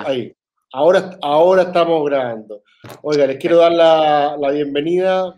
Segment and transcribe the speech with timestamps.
[0.00, 0.34] ahí.
[0.72, 2.62] Ahora, ahora estamos grabando.
[3.02, 5.34] Oiga, les quiero dar la, bienvenida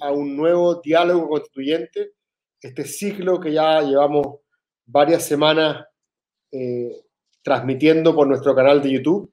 [0.00, 2.12] a un nuevo diálogo constituyente,
[2.60, 4.40] este ciclo que ya llevamos
[4.86, 5.84] varias semanas
[6.50, 6.90] eh,
[7.42, 9.32] transmitiendo por nuestro canal de YouTube,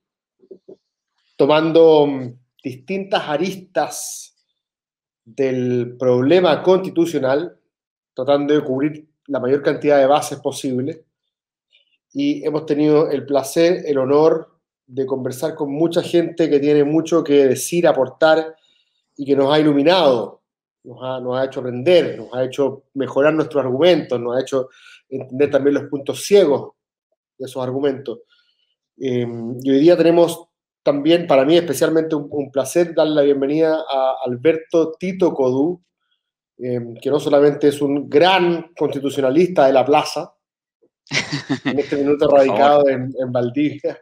[1.38, 4.35] tomando mm, distintas aristas
[5.23, 7.57] del problema constitucional,
[8.13, 11.05] tratando de cubrir la mayor cantidad de bases posible.
[12.13, 14.55] Y hemos tenido el placer, el honor
[14.88, 18.55] de conversar con mucha gente que tiene mucho que decir, aportar
[19.17, 20.41] y que nos ha iluminado,
[20.84, 24.70] nos ha, nos ha hecho aprender, nos ha hecho mejorar nuestros argumentos, nos ha hecho
[25.09, 26.73] entender también los puntos ciegos
[27.38, 28.20] de esos argumentos.
[28.98, 29.27] Eh,
[29.61, 30.48] y hoy día tenemos
[30.84, 35.81] también, para mí especialmente, un, placer dar la bienvenida a Alberto Tito Codú,
[36.59, 40.33] eh, que no solamente es un gran constitucionalista de la plaza,
[41.66, 44.00] en este minuto radicado en, en Valdivia,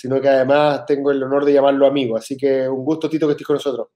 [0.00, 2.16] sino que además tengo el honor de llamarlo amigo.
[2.16, 3.88] Así que un gusto, Tito, que estés con nosotros.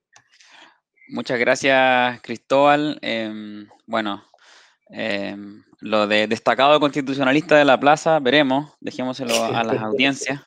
[1.09, 2.99] Muchas gracias, Cristóbal.
[3.01, 4.23] Em, bueno,
[4.91, 10.43] em, lo de destacado constitucionalista de la plaza, veremos, dejémoselo a las audiencias,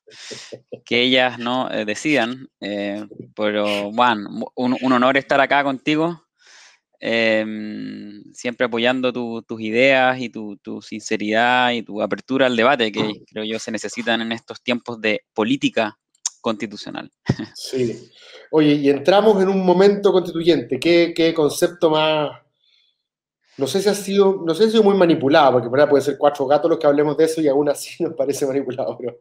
[0.85, 2.49] que ellas no eh, decidan.
[2.61, 6.26] Eh, pero, bueno, un, honor estar acá contigo.
[6.99, 13.43] Em, siempre apoyando tus ideas y tu, sinceridad y tu apertura al debate que creo
[13.43, 15.99] yo se necesitan en estos tiempos de política
[16.41, 17.11] constitucional.
[17.53, 18.09] Sí.
[18.51, 20.79] Oye, y entramos en un momento constituyente.
[20.79, 22.31] ¿Qué, qué concepto más...
[23.57, 25.89] No sé si ha sido, no sé si ha sido muy manipulado, porque ¿verdad?
[25.89, 28.95] pueden ser cuatro gatos los que hablemos de eso y aún así nos parece manipulado,
[28.97, 29.17] pero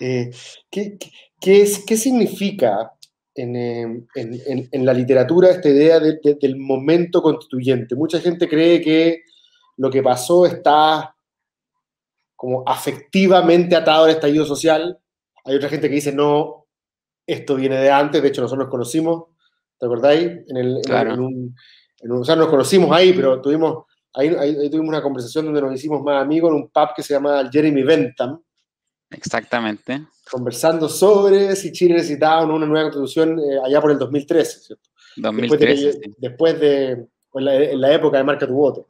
[0.00, 0.30] eh,
[0.70, 0.98] ¿qué,
[1.40, 2.93] qué, es, ¿qué significa
[3.36, 7.96] Em, en, en, la literatura esta idea del momento constituyente.
[7.96, 9.22] Mucha gente cree que
[9.76, 11.16] lo que pasó está
[12.36, 15.00] como afectivamente atado al estallido social.
[15.44, 16.66] Hay otra gente que dice, no,
[17.26, 19.24] esto viene de antes, de hecho nosotros nos conocimos,
[19.80, 20.26] ¿te acordáis?
[20.46, 21.14] En el, claro.
[21.14, 21.56] un,
[22.08, 26.02] o sea, nos conocimos ahí, pero tuvimos, ahí, ahí, tuvimos una conversación donde nos hicimos
[26.02, 28.40] más amigos en un pub que se llama Jeremy Bentham.
[29.14, 34.90] Exactamente conversando sobre si Chile necesitaba una nueva constitución eh, allá por el 2013, ¿cierto?
[35.16, 38.88] 2013, después de, en, la, época de Marca tu Voto.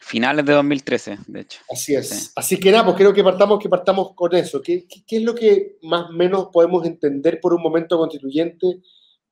[0.00, 1.60] Finales de 2013, de hecho.
[1.70, 2.32] Así es.
[2.34, 4.62] Así que nada, pues creo que partamos, que partamos con eso.
[4.62, 8.80] ¿Qué, qué, es lo que más o menos podemos entender por un momento constituyente?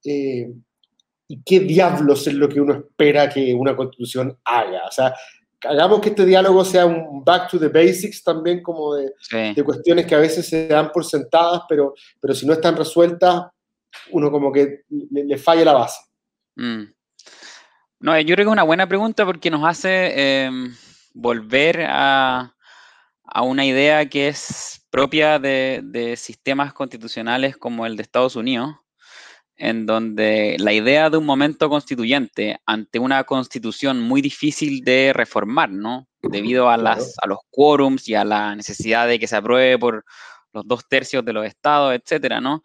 [0.04, 0.52] Eh,
[1.26, 4.86] ¿Y qué diablos es lo que uno espera que una constitución haga?
[4.86, 5.14] O sea,
[5.68, 9.12] hagamos que este diálogo sea un back to the basics también, como de,
[9.54, 13.46] de, cuestiones que a veces se dan por sentadas, pero, pero si no están resueltas,
[14.10, 16.00] uno como que le, falla la base.
[16.56, 16.84] Mm.
[18.00, 20.74] No, yo creo que es una buena pregunta porque nos hace em,
[21.12, 22.54] volver a,
[23.24, 28.74] a, una idea que es propia de, de sistemas constitucionales como el de Estados Unidos,
[29.60, 35.70] en donde la idea de un momento constituyente ante una constitución muy difícil de reformar,
[35.70, 36.08] ¿no?
[36.22, 40.04] Debido a, las, a los quórums y a la necesidad de que se apruebe por
[40.54, 42.62] los dos tercios de los estados, etcétera, ¿no?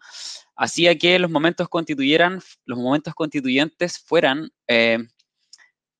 [0.56, 4.98] Hacía que los momentos constituyeran, los momentos constituyentes fueran eh,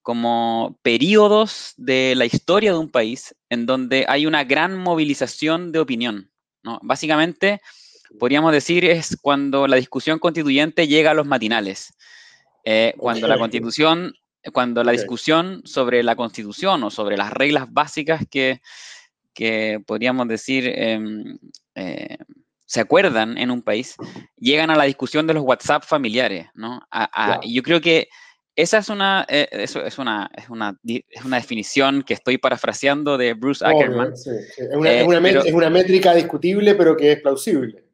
[0.01, 5.79] como periodos de la historia de un país en donde hay una gran movilización de
[5.79, 6.31] opinión,
[6.63, 6.81] ¿no?
[6.83, 7.61] Básicamente,
[8.19, 11.95] podríamos decir, es cuando la discusión constituyente llega a los matinales.
[12.65, 14.13] Eh, cuando la constitución,
[14.53, 18.61] cuando la discusión sobre la constitución o sobre las reglas básicas que,
[19.33, 21.39] que podríamos decir em,
[21.77, 22.17] eh,
[22.65, 23.95] se acuerdan en un país,
[24.37, 26.81] llegan a la discusión de los WhatsApp familiares, ¿no?
[27.43, 28.09] Y yo creo que
[28.57, 33.17] esa es una, eh, eso es, una, es, una, es una definición que estoy parafraseando
[33.17, 34.15] de Bruce Ackerman.
[34.15, 34.27] Es,
[34.73, 37.86] una, es, una, métrica discutible, pero que es plausible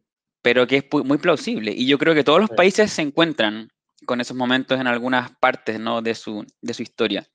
[0.42, 1.72] pero que es muy plausible.
[1.72, 3.68] Y yo creo que todos los países se encuentran
[4.04, 6.02] con esos momentos en algunas partes ¿no?
[6.02, 7.26] de, su, de su historia.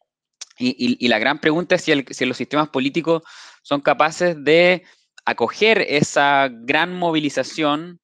[0.60, 3.22] Y, y, la gran pregunta es si, el, si, los sistemas políticos
[3.62, 4.84] son capaces de
[5.24, 8.00] acoger esa gran movilización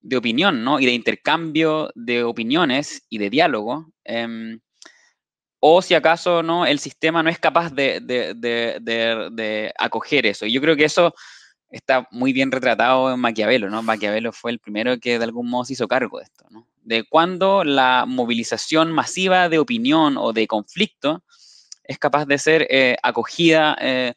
[0.00, 0.78] de opinión ¿no?
[0.78, 3.90] y de intercambio de opiniones y de diálogo.
[4.04, 4.56] Eh,
[5.60, 8.78] o si acaso no el sistema no es capaz de, de, de,
[9.32, 10.46] de, acoger eso.
[10.46, 11.12] Y yo creo que eso
[11.70, 13.82] está muy bien retratado en Maquiavelo, ¿no?
[13.82, 16.66] Maquiavelo fue el primero que de algún modo se hizo cargo de esto, ¿no?
[16.82, 21.24] De cuando la movilización masiva de opinión o de conflicto
[21.82, 24.14] es capaz de ser eh, acogida eh,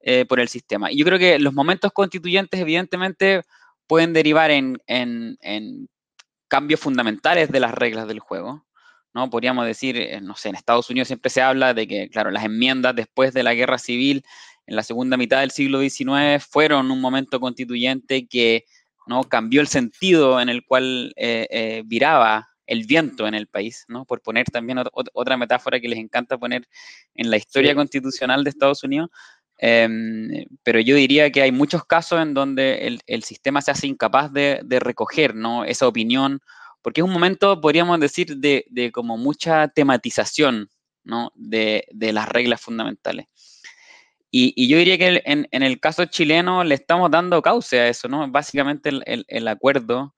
[0.00, 0.90] eh, por el sistema.
[0.90, 3.42] Y yo creo que los momentos constituyentes, evidentemente,
[3.86, 5.88] pueden derivar en, en
[6.48, 8.66] cambios fundamentales de las reglas del juego,
[9.14, 9.30] ¿no?
[9.30, 12.94] Podríamos decir, no sé, en Estados Unidos siempre se habla de que, claro, las enmiendas
[12.94, 14.24] después de la guerra civil
[14.70, 18.64] en la segunda mitad del siglo XIX fueron un momento constituyente que
[19.06, 19.24] ¿no?
[19.24, 24.04] Cambió el sentido en el cual eh, eh, viraba el viento en el país, ¿no?
[24.04, 26.68] Por poner también otra metáfora que les encanta poner
[27.16, 29.10] en la historia constitucional de Estados Unidos.
[29.58, 34.32] Em, pero yo diría que hay muchos casos en donde el, sistema se hace incapaz
[34.32, 35.64] de, recoger ¿no?
[35.64, 36.40] esa opinión,
[36.80, 40.70] porque es un momento, podríamos decir, de, como mucha tematización
[41.02, 41.32] ¿no?
[41.34, 43.26] de, las reglas fundamentales.
[44.32, 48.30] Y, yo diría que en, el caso chileno le estamos dando cauce a eso, ¿no?
[48.30, 50.14] Básicamente el, acuerdo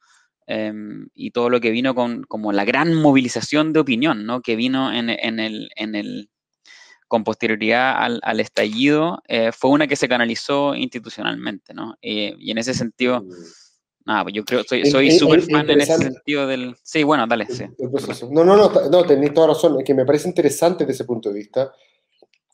[0.47, 4.43] em, y todo lo que vino con como la gran movilización de opinión, ¿no?
[4.43, 6.31] Que vino en, el, en el,
[7.09, 11.97] con posterioridad al, estallido, eh, fue una que se canalizó institucionalmente, ¿no?
[12.03, 13.25] Eh, y en ese sentido,
[14.05, 16.76] nada, pues yo creo, soy súper fan en ese sentido del...
[16.82, 17.65] Sí, bueno, dale, sí.
[18.31, 21.31] No, no, no, no, tenés toda razón, es que me parece interesante desde ese punto
[21.31, 21.73] de vista,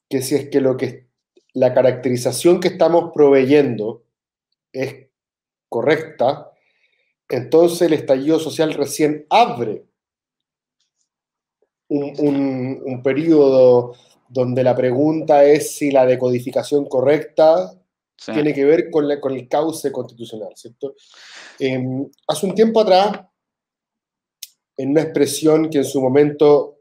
[0.09, 1.09] que si es que lo que
[1.55, 4.05] la caracterización que estamos proveyendo
[4.73, 5.09] es
[5.69, 6.53] correcta,
[7.29, 9.85] entonces el estallido social recién abre
[11.89, 13.95] un, periodo
[14.29, 17.75] donde la pregunta es si la decodificación correcta
[18.25, 20.95] tiene que ver con, con, el cauce constitucional, ¿cierto?
[21.59, 23.21] Em, hace un tiempo atrás,
[24.77, 26.79] en una expresión que en su momento,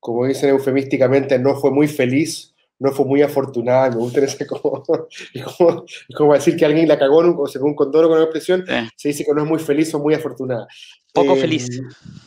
[0.00, 4.82] como dicen eufemísticamente, no fue muy feliz, no fue muy afortunada, me gusta ese como,
[5.58, 5.84] como,
[6.14, 8.64] como, decir que alguien la cagó o se fue un condoro con una expresión,
[8.96, 10.66] se dice que no es muy feliz o muy afortunada.
[11.12, 11.82] Poco em, feliz.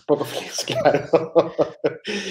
[0.08, 1.54] Poco feliz, claro.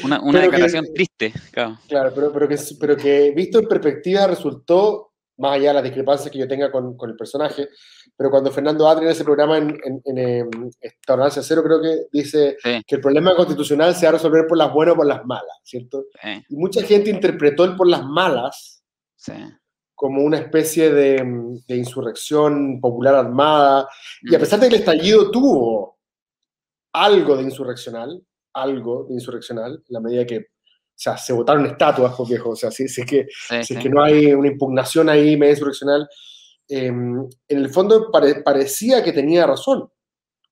[0.04, 1.78] Una, una declaración triste, claro.
[1.88, 5.07] Claro, pero, pero, que, pero que visto en perspectiva resultó
[5.38, 7.68] más allá de las discrepancias que yo tenga con, con el personaje,
[8.16, 10.62] pero cuando Fernando Adri en ese programa en, en, en
[11.30, 12.56] Cero creo que dice
[12.86, 15.56] que el problema constitucional se va a resolver por las buenas o por las malas,
[15.62, 16.06] ¿cierto?
[16.48, 18.82] Y mucha gente interpretó el por las malas
[19.94, 23.88] como una especie de, de, insurrección popular armada,
[24.22, 24.40] y a mm.
[24.40, 25.98] pesar de que el estallido tuvo
[26.92, 30.46] algo de insurreccional, algo de insurreccional, en la medida que
[30.98, 32.50] o sea, se votaron estatuas, pues, viejo.
[32.50, 33.28] O sea, si, es que,
[33.62, 36.08] si es que no hay una impugnación ahí medio insurreccional,
[36.68, 39.88] em, en el fondo parecía que tenía razón.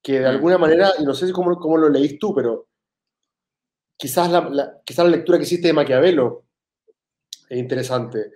[0.00, 0.28] Que de mm.
[0.28, 2.68] alguna manera, y no sé cómo, cómo lo leís tú, pero
[3.96, 6.44] quizás la, quizás la lectura que hiciste de Maquiavelo
[7.48, 8.30] es interesante.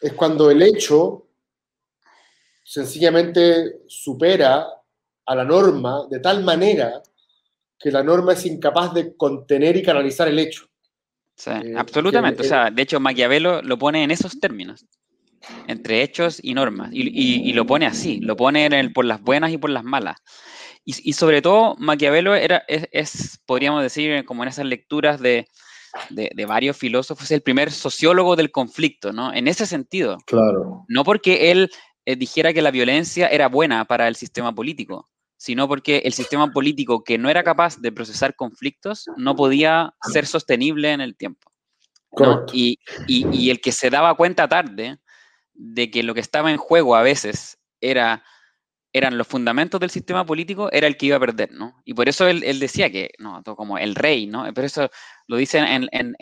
[0.00, 1.28] Es cuando el hecho
[2.64, 4.66] sencillamente supera
[5.24, 7.00] a la norma de tal manera
[7.78, 10.68] que la norma es incapaz de contener y canalizar el hecho.
[11.36, 12.42] Sí, eh, absolutamente.
[12.42, 14.86] o sea, de hecho, Maquiavelo lo pone en esos términos,
[15.66, 19.52] entre hechos y normas, y, lo pone así, lo pone en el, por las buenas
[19.52, 20.16] y por las malas.
[20.86, 25.48] Y, sobre todo, Maquiavelo era, es, podríamos decir, como en esas lecturas de,
[26.10, 29.32] de, varios filósofos, el primer sociólogo del conflicto, ¿no?
[29.32, 30.18] En ese sentido.
[30.26, 30.84] Claro.
[30.88, 31.70] No porque él
[32.04, 35.08] eh, dijera que la violencia era buena para el sistema político,
[35.44, 40.24] sino porque el sistema político que no era capaz de procesar conflictos no podía ser
[40.24, 41.52] sostenible en el tiempo.
[42.50, 42.78] Y,
[43.50, 44.96] el que se daba cuenta tarde
[45.52, 48.24] de que lo que estaba en juego a veces era,
[48.94, 51.74] eran los fundamentos del sistema político, era el que iba a perder, ¿no?
[51.84, 54.46] Y por eso él, decía que, no, como el rey, ¿no?
[54.54, 54.88] Pero eso
[55.26, 56.16] lo dice en, en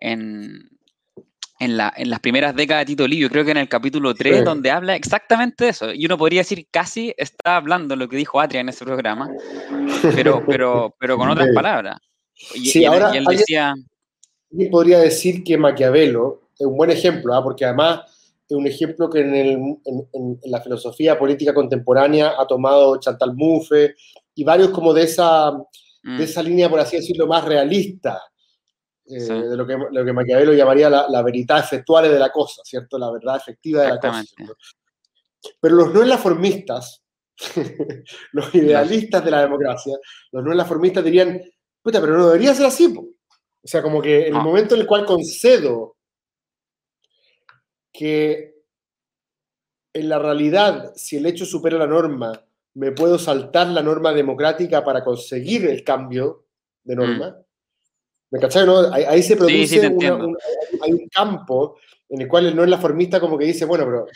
[0.00, 0.77] en,
[1.60, 4.70] la, en, las primeras décadas de Tito Livio, creo que en el capítulo 3, donde
[4.70, 5.92] habla exactamente de eso.
[5.92, 9.28] Y uno podría decir, casi está hablando lo que dijo Atria en ese programa,
[10.14, 11.98] pero, pero, pero con otras palabras.
[12.54, 13.74] Y, sí, ahora, él decía...
[14.50, 17.42] Alguien podría decir que Maquiavelo es un buen ejemplo, ¿ah?
[17.42, 18.02] porque además
[18.48, 19.50] es un ejemplo que en, el,
[19.84, 23.94] en, la filosofía política contemporánea ha tomado Chantal Mouffe
[24.34, 25.50] y varios como de esa,
[26.02, 26.20] de mm.
[26.20, 28.22] esa línea, por así decirlo, más realista
[29.10, 32.62] eh, de lo que, lo que Maquiavelo llamaría la, la veridad efectual de la cosa,
[32.64, 32.98] ¿cierto?
[32.98, 34.22] La verdad efectiva de la cosa.
[35.60, 37.02] Pero los no enlaformistas,
[38.32, 39.96] los idealistas de la democracia,
[40.32, 41.40] los no enlaformistas dirían,
[41.82, 42.94] puta, pero no debería ser así.
[42.96, 45.96] O sea, como que en el momento en el cual concedo
[47.92, 48.54] que
[49.92, 54.84] en la realidad, si el hecho supera la norma, me puedo saltar la norma democrática
[54.84, 56.44] para conseguir el cambio
[56.84, 56.98] de mm.
[58.30, 58.66] ¿Me cachai?
[58.66, 58.92] No?
[58.92, 59.80] Ahí, se produce
[60.82, 61.76] hay un campo
[62.08, 64.06] en el cual el no es la formista como que dice, bueno, pero...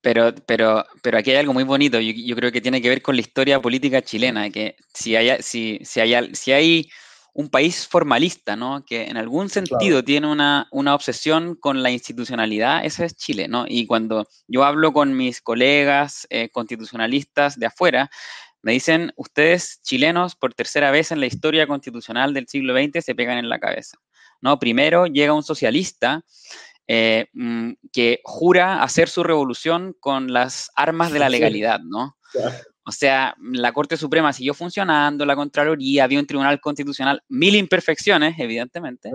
[0.00, 3.14] Pero, pero, pero aquí hay algo muy bonito, yo, creo que tiene que ver con
[3.14, 6.90] la historia política chilena, que si hay, si, si hay, si hay
[7.32, 8.84] un país formalista, ¿no?
[8.84, 13.64] Que en algún sentido tiene una, una, obsesión con la institucionalidad, ese es Chile, ¿no?
[13.66, 18.10] Y cuando yo hablo con mis colegas eh, constitucionalistas de afuera,
[18.64, 23.14] me dicen, ustedes chilenos, por tercera vez en la historia constitucional del siglo XX, se
[23.14, 23.98] pegan en la cabeza.
[24.40, 24.58] ¿no?
[24.58, 26.22] Primero llega un socialista
[26.88, 32.16] eh, mm, que jura hacer su revolución con las armas de la legalidad, ¿no?
[32.86, 38.38] O sea, la Corte Suprema siguió funcionando, la Contraloría, había un Tribunal Constitucional, mil imperfecciones,
[38.38, 39.10] evidentemente,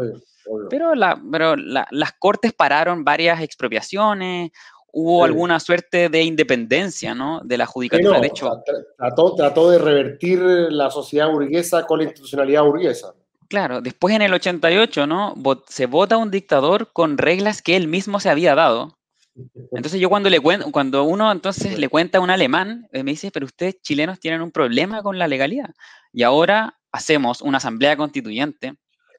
[0.69, 4.51] pero, la, pero las Cortes pararon varias expropiaciones,
[4.91, 7.41] hubo alguna suerte de independencia, ¿no?
[7.43, 8.19] De la judicatura.
[8.19, 8.49] de hecho,
[8.97, 13.13] trató, trató, de revertir la sociedad burguesa con la institucionalidad burguesa.
[13.47, 15.35] Claro, después en el 88, ¿no?
[15.67, 18.97] Se vota un dictador con reglas que él mismo se había dado.
[19.71, 23.11] Entonces yo cuando le cuento, cuando uno entonces le cuenta a un alemán, eh, me
[23.11, 25.69] dice, pero ustedes chilenos tienen un problema con la legalidad.
[26.11, 28.73] Y ahora hacemos una asamblea constituyente.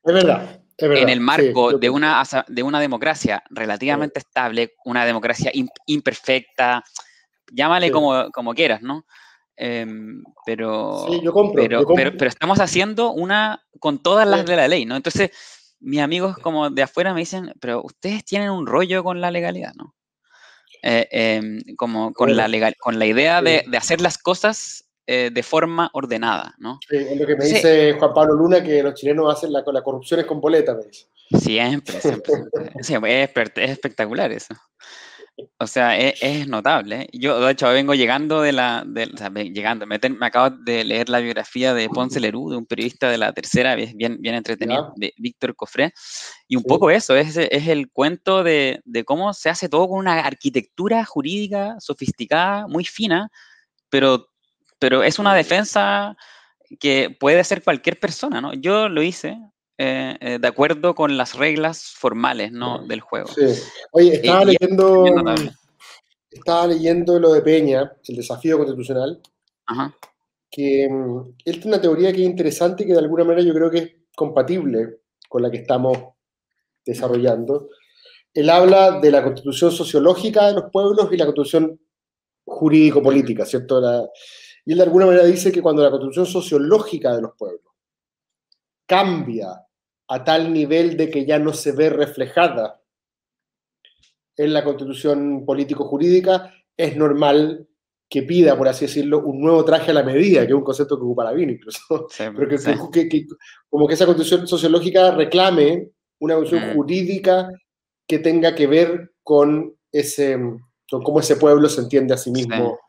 [0.05, 5.53] Es verdad en el marco de, una, de una democracia relativamente estable, una democracia
[5.87, 6.83] imperfecta,
[7.53, 9.05] llámale como, como, quieras, ¿no?
[9.57, 11.07] Em, pero,
[11.55, 14.97] pero, pero, estamos haciendo una con todas las de la ley, ¿no?
[14.97, 15.31] Entonces,
[15.81, 19.75] mis amigos como de afuera me dicen, pero ustedes tienen un rollo con la legalidad,
[19.75, 19.95] ¿no?
[20.83, 25.31] Eh, em, como con la, legal, con la idea de, de hacer las cosas eh,
[25.33, 26.79] de forma ordenada, ¿no?
[26.89, 29.83] Sí, es lo que me dice Juan Pablo Luna, que los chilenos hacen la, la
[29.83, 31.07] corrupción es con boleta, me dice.
[31.39, 32.33] Siempre, siempre.
[32.83, 34.55] sí, es, espectacular eso.
[35.59, 37.09] O sea, es, notable.
[37.13, 38.85] Yo, de hecho, vengo llegando de la.
[38.87, 43.11] o sea, llegando, me, acabo de leer la biografía de Ponce Lerú, de un periodista
[43.11, 45.93] de la tercera, bien, bien entretenido, de Víctor Cofré.
[46.47, 49.99] Y un poco eso, es, es el cuento de, de, cómo se hace todo con
[49.99, 53.31] una arquitectura jurídica sofisticada, muy fina,
[53.89, 54.31] pero
[54.81, 56.17] pero es una defensa
[56.81, 58.55] que puede hacer cualquier persona, ¿no?
[58.55, 59.39] Yo lo hice
[59.79, 62.87] eh, eh, de acuerdo con las reglas formales, ¿no?
[62.87, 63.29] Del juego.
[63.29, 63.45] Sí.
[63.93, 65.05] Oye, estaba leyendo...
[66.31, 69.21] Estaba leyendo lo de Peña, el desafío constitucional,
[69.67, 69.93] Ajá.
[70.49, 73.53] que mm, él tiene una teoría que es interesante y que de alguna manera yo
[73.53, 75.99] creo que es compatible con la que estamos
[76.87, 77.69] desarrollando.
[78.33, 81.81] Él habla de la constitución sociológica de los pueblos y la constitución
[82.45, 83.81] jurídico-política, ¿cierto?
[83.81, 84.09] La,
[84.65, 87.73] y él de alguna manera dice que cuando la constitución sociológica de los pueblos
[88.87, 89.49] cambia
[90.09, 92.83] a tal nivel de que ya no se ve reflejada
[94.37, 97.69] en la constitución político-jurídica, es normal
[98.09, 100.97] que pida, por así decirlo, un nuevo traje a la medida, que es un concepto
[100.97, 103.27] que ocupa la BIN incluso, pero que,
[103.69, 106.75] como que esa constitución sociológica reclame una constitución mm.
[106.75, 107.49] jurídica
[108.09, 110.37] que tenga que ver con, ese,
[110.91, 112.81] con cómo ese pueblo se entiende a sí mismo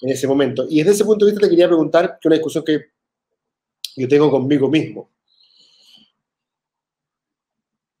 [0.00, 0.66] en ese momento.
[0.68, 2.86] Y desde ese punto de vista te quería preguntar, que una discusión que
[3.96, 5.10] yo tengo conmigo mismo.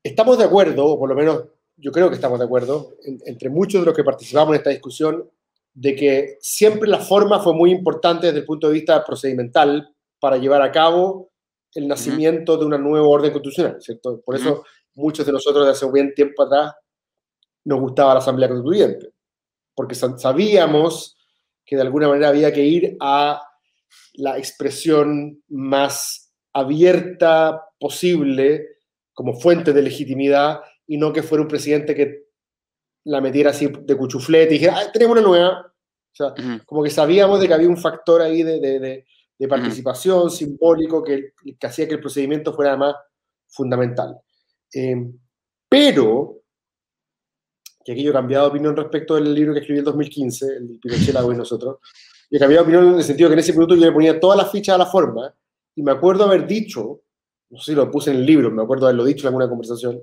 [0.02, 1.44] Estamos de acuerdo, o por lo menos
[1.76, 5.30] yo creo que estamos de acuerdo, entre muchos de los que participamos en esta discusión,
[5.72, 10.36] de que siempre la forma fue muy importante desde el punto de vista procedimental para
[10.36, 11.30] llevar a cabo
[11.74, 14.20] el nacimiento de una nueva orden constitucional, ¿cierto?
[14.20, 14.64] Por eso
[14.94, 16.74] muchos de nosotros de hace un buen tiempo atrás
[17.64, 19.12] nos gustaba la Asamblea Constituyente,
[19.74, 21.16] porque sabíamos
[21.70, 23.40] que de alguna manera había que ir a
[24.14, 28.66] la expresión más abierta posible
[29.12, 32.24] como fuente de legitimidad y no que fuera un presidente que
[33.04, 35.72] la metiera así de cuchuflete y dijera, tenemos una nueva.
[36.12, 36.34] O sea,
[36.66, 39.06] como que sabíamos de que había un factor ahí de, de,
[39.38, 42.96] de, participación simbólico que, que, hacía que el procedimiento fuera además
[43.46, 44.16] fundamental.
[44.74, 44.96] Eh,
[45.68, 46.39] pero
[47.84, 50.78] que aquí yo he cambiado de opinión respecto del libro que escribí en 2015, el
[50.80, 51.78] Pinochet, la y nosotros.
[52.30, 54.20] Yo he cambiado de opinión en el sentido que en ese minuto yo le ponía
[54.20, 55.34] todas las fichas a la forma
[55.74, 57.02] y me acuerdo haber dicho,
[57.50, 60.02] no sé si lo puse en el libro, me acuerdo haberlo dicho en alguna conversación,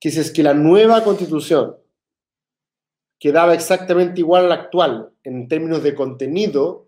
[0.00, 1.76] que es que la nueva constitución
[3.18, 6.86] quedaba exactamente igual a la actual en términos de contenido,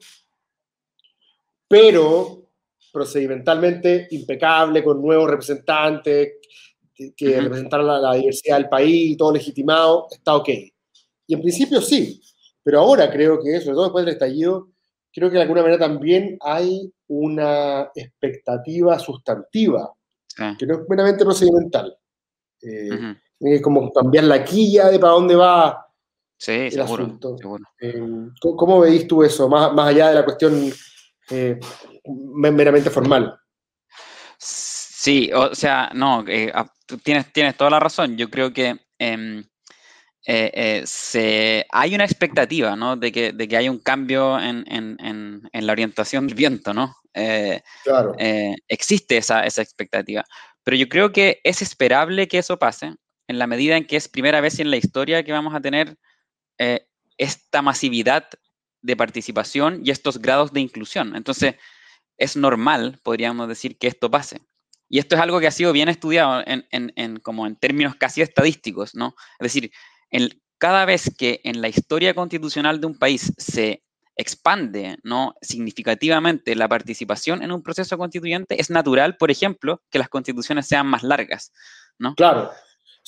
[1.68, 2.48] pero
[2.92, 6.38] procedimentalmente impecable, con nuevos representantes,
[7.16, 10.49] que, representar la, diversidad del país, todo legitimado, está ok.
[11.26, 12.21] Y en principio sí,
[12.62, 14.69] pero ahora creo que, sobre todo después del estallido,
[15.12, 19.92] creo que de alguna manera también hay una expectativa sustantiva,
[20.59, 21.97] que no es meramente procedimental.
[22.62, 25.87] Eh, como cambiar la quilla de para dónde va
[26.37, 27.37] sí, el seguro, asunto.
[27.80, 28.02] Eh,
[28.40, 30.71] ¿cómo, veis tú eso, más, más allá de la cuestión
[31.30, 31.59] eh,
[32.04, 33.35] meramente formal?
[35.00, 36.52] Sí, o sea, no, eh,
[37.02, 38.19] tienes, tienes toda la razón.
[38.19, 39.38] Yo creo que em,
[40.26, 42.97] eh, eh, se, hay una expectativa, ¿no?
[42.97, 46.95] De que, de que hay un cambio en, la orientación del viento, ¿no?
[47.83, 48.14] claro.
[48.69, 50.23] existe esa, esa expectativa.
[50.64, 52.95] Pero yo creo que es esperable que eso pase
[53.26, 55.97] en la medida en que es primera vez en la historia que vamos a tener
[57.16, 58.28] esta masividad
[58.83, 61.16] de participación y estos grados de inclusión.
[61.16, 61.54] Entonces,
[62.19, 64.42] es normal, podríamos decir, que esto pase.
[64.90, 68.94] Y esto es algo que ha sido bien estudiado en, como en términos casi estadísticos,
[68.94, 69.14] ¿no?
[69.38, 69.70] Es decir,
[70.59, 73.85] cada vez que en la historia constitucional de un país se
[74.16, 75.35] expande ¿no?
[75.40, 80.87] significativamente la participación en un proceso constituyente, es natural, por ejemplo, que las constituciones sean
[80.88, 81.52] más largas.
[81.99, 82.14] ¿no?
[82.16, 82.50] Claro.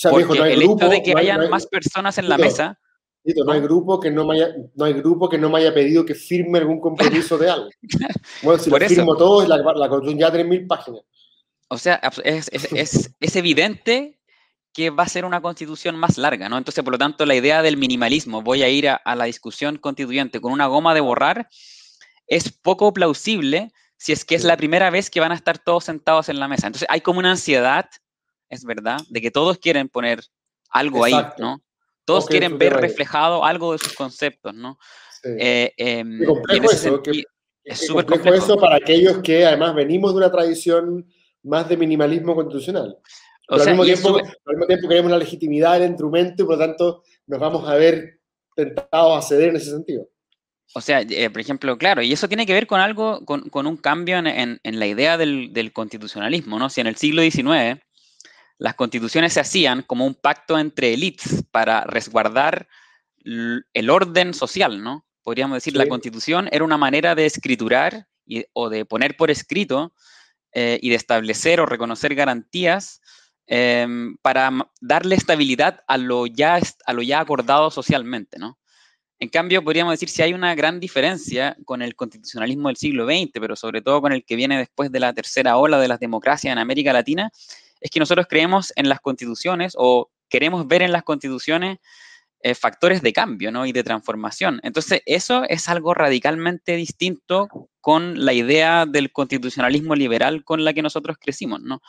[0.09, 2.79] Porque el hecho de que hayan más personas en la mesa
[3.25, 6.05] no hay grupo que no me haya, no hay grupo que no me haya pedido
[6.05, 7.71] que firme algún compromiso de algo.
[8.43, 11.03] Bueno, si lo firmo todo, la, la constitución ya 3.000 páginas.
[11.73, 14.21] O sea, es, es, es, evidente
[14.75, 16.59] que va a ser una constitución más larga, ¿no?
[16.59, 19.79] Entonces, por lo tanto, la idea del minimalismo, voy a ir a, a la discusión
[19.79, 21.49] constituyente con una goma de borrar,
[22.26, 25.85] es poco plausible si es que es la primera vez que van a estar todos
[25.85, 26.67] sentados en la mesa.
[26.67, 27.88] Entonces, hay como una ansiedad,
[28.50, 30.21] es verdad, de que todos quieren poner
[30.69, 31.62] algo ahí, ¿no?
[32.05, 34.79] Todos quieren ver reflejado algo de sus conceptos, ¿no?
[35.25, 37.02] Eh, em, eso,
[37.64, 41.07] es súper complejo, eso para aquellos que además venimos de una tradición
[41.43, 42.97] más de minimalismo constitucional.
[43.49, 46.67] Pero al, mismo tiempo, al, mismo tiempo, queremos la legitimidad del instrumento y por lo
[46.67, 48.21] tanto nos vamos a ver
[48.55, 50.09] tentados a ceder en ese sentido.
[50.75, 53.67] O sea, eh, por ejemplo, claro, y eso tiene que ver con algo, con, con
[53.67, 56.71] un cambio en, en, en la idea del, del, constitucionalismo, ¿no?
[56.71, 57.83] Si en el siglo XIX
[58.59, 62.69] las constituciones se hacían como un pacto entre élites para resguardar
[63.25, 65.05] el orden social, ¿no?
[65.23, 69.93] Podríamos decir, la constitución era una manera de escriturar y, o de poner por escrito
[70.52, 73.00] eh, y de establecer o reconocer garantías
[73.47, 78.59] em, para darle estabilidad a lo, ya, a lo ya acordado socialmente, ¿no?
[79.23, 83.30] En cambio, podríamos decir si hay una gran diferencia con el constitucionalismo del siglo XX,
[83.35, 86.50] pero sobre todo con el que viene después de la tercera ola de las democracias
[86.50, 87.30] en América Latina,
[87.80, 91.78] es que nosotros creemos en las constituciones o queremos ver en las constituciones
[92.40, 93.64] eh, factores de cambio ¿no?
[93.64, 94.59] y de transformación.
[94.64, 97.49] Entonces, eso es algo radicalmente distinto
[97.83, 101.61] con la idea del constitucionalismo liberal con la que nosotros crecimos.
[101.61, 101.83] ¿no?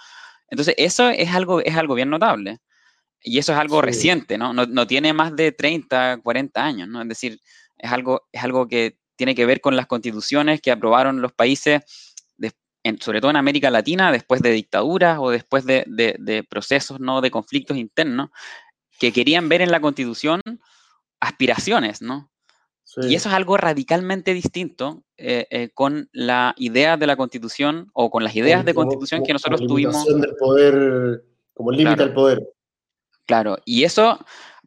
[0.50, 2.60] Entonces, eso es algo, es algo bien notable.
[3.22, 4.52] Y eso es algo reciente, ¿no?
[4.52, 4.66] ¿no?
[4.66, 4.86] ¿no?
[4.86, 7.02] tiene más de 30, 40 años, ¿no?
[7.02, 7.40] Es decir,
[7.78, 11.84] es algo, es algo que tiene que ver con las constituciones que aprobaron los países
[13.00, 17.22] sobre todo en América Latina, después de dictaduras o después de, procesos ¿no?
[17.22, 18.30] de conflictos internos,
[19.00, 20.42] que querían ver en la constitución
[21.20, 22.30] aspiraciones, ¿no?
[22.98, 28.12] Y eso es algo radicalmente distinto eh, eh, con la idea de la constitución o
[28.12, 30.06] con las ideas de constitución que nosotros tuvimos.
[30.06, 32.48] Del poder, como límite al poder.
[33.26, 34.20] Claro, y eso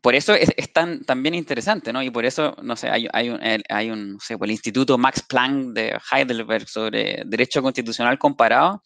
[0.07, 2.01] por eso es, tan, bien interesante, ¿no?
[2.01, 4.97] Y por eso, no sé, hay, hay un, hay un no sé, pues, el Instituto
[4.99, 8.83] Max Planck de Heidelberg sobre Derecho Constitucional Comparado,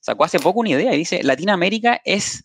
[0.00, 2.42] sacó hace poco una idea y dice, Latinoamérica es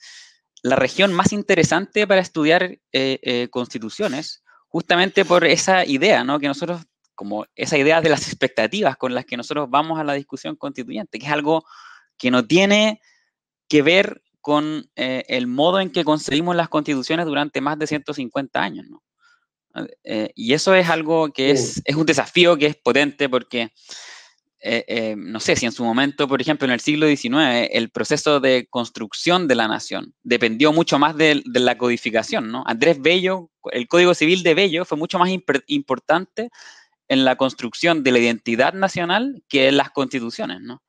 [0.61, 6.39] la región más interesante para estudiar eh, constituciones, justamente por esa idea, ¿no?
[6.39, 6.81] Que nosotros,
[7.13, 11.19] como esa idea de las expectativas con las que nosotros vamos a la discusión constituyente,
[11.19, 11.65] que es algo
[12.17, 13.01] que no tiene
[13.67, 18.61] que ver con eh, el modo en que concebimos las constituciones durante más de 150
[18.61, 18.87] años.
[18.89, 19.03] ¿no?
[20.03, 23.73] Eh, y eso es algo que es, es, un desafío que es potente porque,
[24.61, 28.39] eh, no sé, si en su momento, por ejemplo, en el siglo XIX, el proceso
[28.39, 32.51] de construcción de la nación dependió mucho más de, de la codificación.
[32.51, 32.63] ¿no?
[32.67, 35.29] Andrés Bello, el Código Civil de Bello fue mucho más
[35.67, 36.49] importante
[37.07, 40.61] en la construcción de la identidad nacional que en las constituciones.
[40.61, 40.81] ¿no?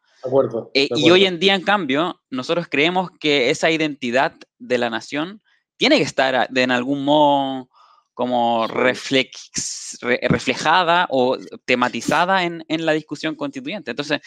[0.75, 5.43] Eh, y hoy en día, en cambio, nosotros creemos que esa identidad de la nación
[5.77, 7.69] tiene que estar de, en algún modo
[8.15, 13.91] como reflex, reflejada o tematizada en, en, la discusión constituyente.
[13.91, 14.21] Entonces,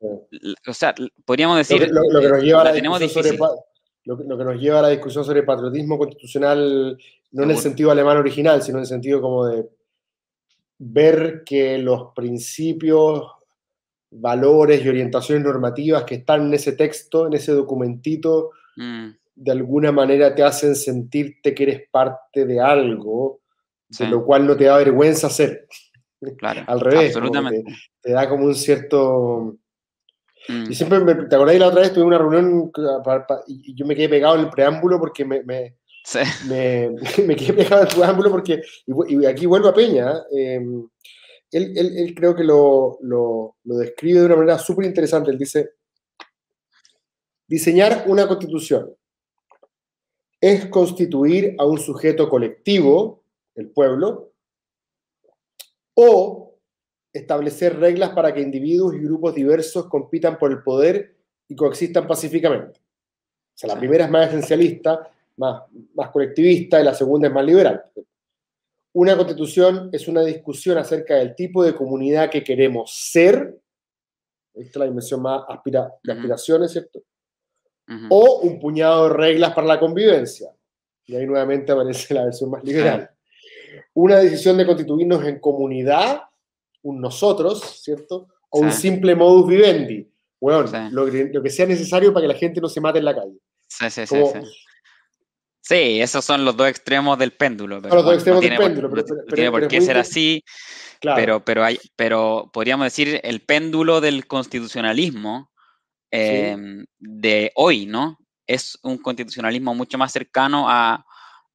[0.00, 1.88] o sea, podríamos decir...
[1.90, 3.38] Lo que, nos lleva a la discusión sobre,
[4.04, 6.98] lo, que, nos lleva a la discusión sobre patriotismo constitucional,
[7.32, 9.68] no en el sentido alemán original, sino en el sentido como de
[10.78, 13.24] ver que los principios
[14.10, 19.08] valores y orientaciones normativas que están en ese texto, en ese documentito, mm.
[19.40, 23.40] De alguna manera te hacen sentirte que eres parte de algo,
[23.88, 25.66] de lo cual no te da vergüenza hacer.
[26.36, 27.16] Claro, Al revés,
[28.02, 29.56] te, da como un cierto...
[30.48, 30.70] Mm.
[30.70, 31.92] Y siempre, me, ¿te acordáis la otra vez?
[31.92, 32.72] Tuve una reunión
[33.46, 35.76] y yo me quedé pegado en el preámbulo porque me, me,
[37.26, 40.60] me, quedé pegado en el preámbulo porque, y, aquí vuelvo a Peña, eh,
[41.52, 42.98] él, creo que lo,
[43.62, 45.30] describe de una manera súper interesante.
[45.30, 45.70] Él dice,
[47.46, 48.97] diseñar una constitución
[50.40, 53.22] es constituir a un sujeto colectivo,
[53.54, 54.32] el pueblo,
[55.94, 56.54] o
[57.12, 61.16] establecer reglas para que individuos y grupos diversos compitan por el poder
[61.48, 62.78] y coexistan pacíficamente.
[62.78, 65.62] O sea, la primera es más esencialista, más,
[65.94, 67.84] más colectivista, y la segunda es más liberal.
[68.92, 73.60] Una constitución es una discusión acerca del tipo de comunidad que queremos ser.
[74.54, 77.02] Esta es la dimensión más aspira, de aspiraciones, ¿cierto?
[78.10, 80.50] O un puñado de reglas para la convivencia.
[81.06, 83.10] Y ahí nuevamente aparece la versión más liberal.
[83.94, 86.22] Una decisión de constituirnos en comunidad,
[86.82, 88.28] un nosotros, ¿cierto?
[88.50, 90.08] O un simple modus vivendi.
[90.40, 93.38] Bueno, lo, que sea necesario para que la gente no se mate en la calle.
[93.66, 94.16] Sí, sí, sí,
[95.62, 96.00] sí.
[96.00, 97.82] esos son los dos extremos del péndulo.
[97.82, 98.90] Pero los dos extremos del péndulo.
[98.90, 100.44] Pero, tiene por qué ser así.
[101.00, 105.50] Pero, pero, hay, pero podríamos decir el péndulo del constitucionalismo
[106.10, 108.18] em, de hoy, ¿no?
[108.46, 111.04] Es un constitucionalismo mucho más cercano a,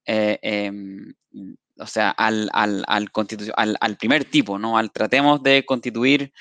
[0.05, 1.13] eh, em,
[1.77, 4.77] o sea, al, al, al, al, primer tipo, ¿no?
[4.77, 6.31] Al tratemos de constituir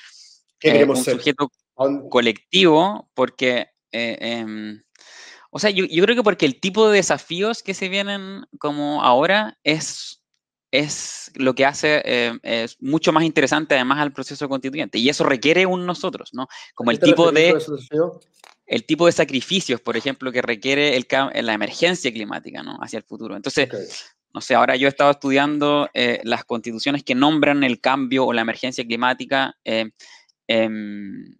[0.61, 1.49] eh, un sujeto
[2.09, 4.83] colectivo, porque, eh, em,
[5.49, 9.03] o sea, yo, yo, creo que porque el tipo de desafíos que se vienen como
[9.03, 10.22] ahora es,
[10.73, 14.97] es lo que hace eh, es mucho más interesante además al proceso constituyente.
[14.97, 16.47] Y eso requiere un nosotros, ¿no?
[16.73, 17.55] Como el tipo de...
[18.65, 21.05] El tipo de sacrificios, por ejemplo, que requiere el,
[21.45, 22.79] la emergencia climática, ¿no?
[22.81, 23.35] Hacia el futuro.
[23.35, 23.69] Entonces,
[24.33, 28.33] no sé, ahora yo he estado estudiando eh, las constituciones que nombran el cambio o
[28.33, 29.91] la emergencia climática eh,
[30.47, 31.37] em,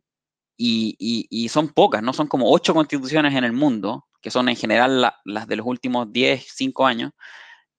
[0.58, 2.14] y, son pocas, ¿no?
[2.14, 6.12] Son como ocho constituciones en el mundo, que son en general las de los últimos
[6.12, 7.14] 10, 5 años,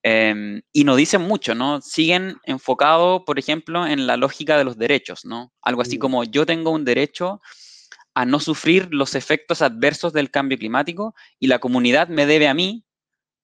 [0.07, 1.81] em, y no dicen mucho, ¿no?
[1.81, 5.51] Siguen enfocados, por ejemplo, en la lógica de los derechos, ¿no?
[5.63, 7.41] Algo así como yo tengo un derecho
[8.13, 12.53] a no sufrir los efectos adversos del cambio climático y la comunidad me debe a
[12.53, 12.85] mí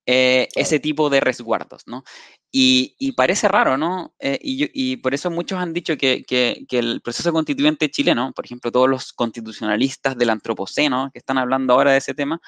[0.05, 2.03] eh, ese tipo de resguardos, ¿no?
[2.51, 4.13] Y, parece raro, ¿no?
[4.19, 6.25] Eh, y, por eso muchos han dicho que,
[6.69, 11.91] el proceso constituyente chileno, por ejemplo, todos los constitucionalistas del antropoceno que están hablando ahora
[11.93, 12.39] de ese tema,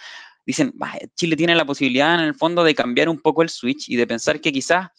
[0.46, 0.74] dicen,
[1.16, 4.08] Chile tiene la posibilidad en el fondo de cambiar un poco el switch y de
[4.08, 4.90] pensar que quizás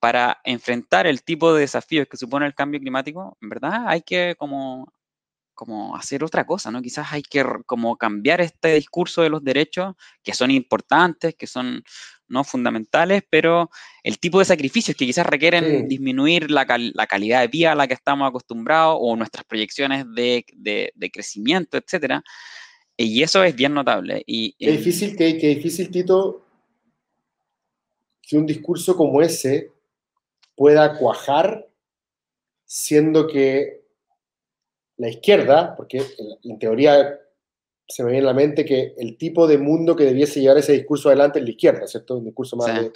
[0.00, 4.34] para enfrentar el tipo de desafíos que supone el cambio climático, en verdad hay que
[4.38, 4.92] como
[5.58, 6.80] como hacer otra cosa, ¿no?
[6.80, 11.82] Quizás hay que como cambiar este discurso de los derechos, que son importantes, que son
[12.28, 13.68] no fundamentales, pero
[14.04, 17.94] el tipo de sacrificios que quizás requieren disminuir la, calidad de vida a la que
[17.94, 20.44] estamos acostumbrados o nuestras proyecciones de,
[21.12, 22.22] crecimiento, etcétera.
[23.00, 24.24] Y eso es bien notable.
[24.26, 26.44] Y, qué, difícil, qué, difícil, Tito,
[28.20, 29.70] que un discurso como ese
[30.56, 31.68] pueda cuajar,
[32.64, 33.84] siendo que
[34.96, 36.02] la izquierda, porque
[36.42, 37.20] en, teoría
[37.86, 40.72] se me viene a la mente que el tipo de mundo que debiese llevar ese
[40.72, 42.16] discurso adelante es la izquierda, ¿cierto?
[42.16, 42.92] Un discurso más de...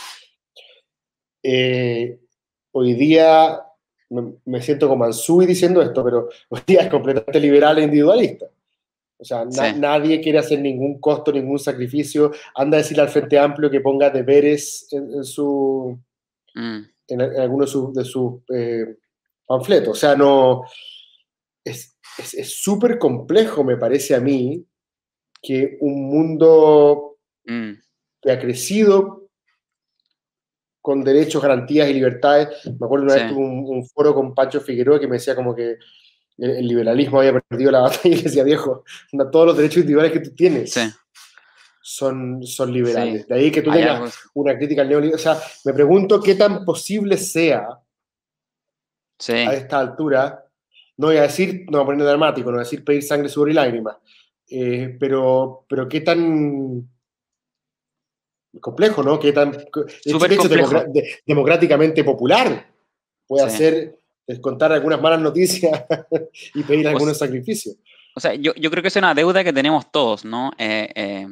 [1.44, 2.18] Eh,
[2.72, 3.62] hoy día
[4.10, 8.46] me, siento como Ansui diciendo esto, pero hoy día es completamente liberal e individualista.
[9.22, 12.32] O sea, nadie quiere hacer ningún costo, ningún sacrificio.
[12.56, 15.96] Anda a decirle al Frente Amplio que ponga deberes en, su...
[16.56, 16.80] Mm.
[17.06, 18.96] En, alguno de sus, eh,
[19.46, 19.96] panfletos.
[19.96, 20.64] O sea, no...
[21.64, 24.66] Es, es súper complejo, me parece a mí,
[25.40, 27.72] que un mundo mm.
[28.22, 29.28] que ha crecido
[30.80, 32.48] con derechos, garantías y libertades.
[32.66, 35.78] Me acuerdo una vez tuve un, foro con Pancho Figueroa que me decía como que
[36.44, 38.84] el, liberalismo había perdido la batalla y decía, viejo,
[39.30, 40.74] todos los derechos individuales que tú tienes
[41.80, 43.26] son, son liberales.
[43.26, 45.32] De ahí que tú tengas una crítica al neoliberalismo.
[45.32, 47.68] O sea, me pregunto qué tan posible sea
[49.28, 50.42] a esta altura
[50.96, 53.28] no voy a decir, no voy a poner dramático, no voy a decir pedir sangre,
[53.28, 53.96] sudor y lágrimas,
[54.48, 56.88] eh, pero, pero qué tan
[58.60, 59.18] complejo, ¿no?
[59.18, 59.56] Qué tan
[61.26, 62.70] democráticamente popular
[63.26, 63.98] puede hacer
[64.32, 65.84] descontar algunas malas noticias
[66.54, 67.76] y pedir algunos sacrificios.
[68.14, 70.52] O sea, yo, creo que es una deuda que tenemos todos, ¿no?
[70.58, 71.26] Eh, eh,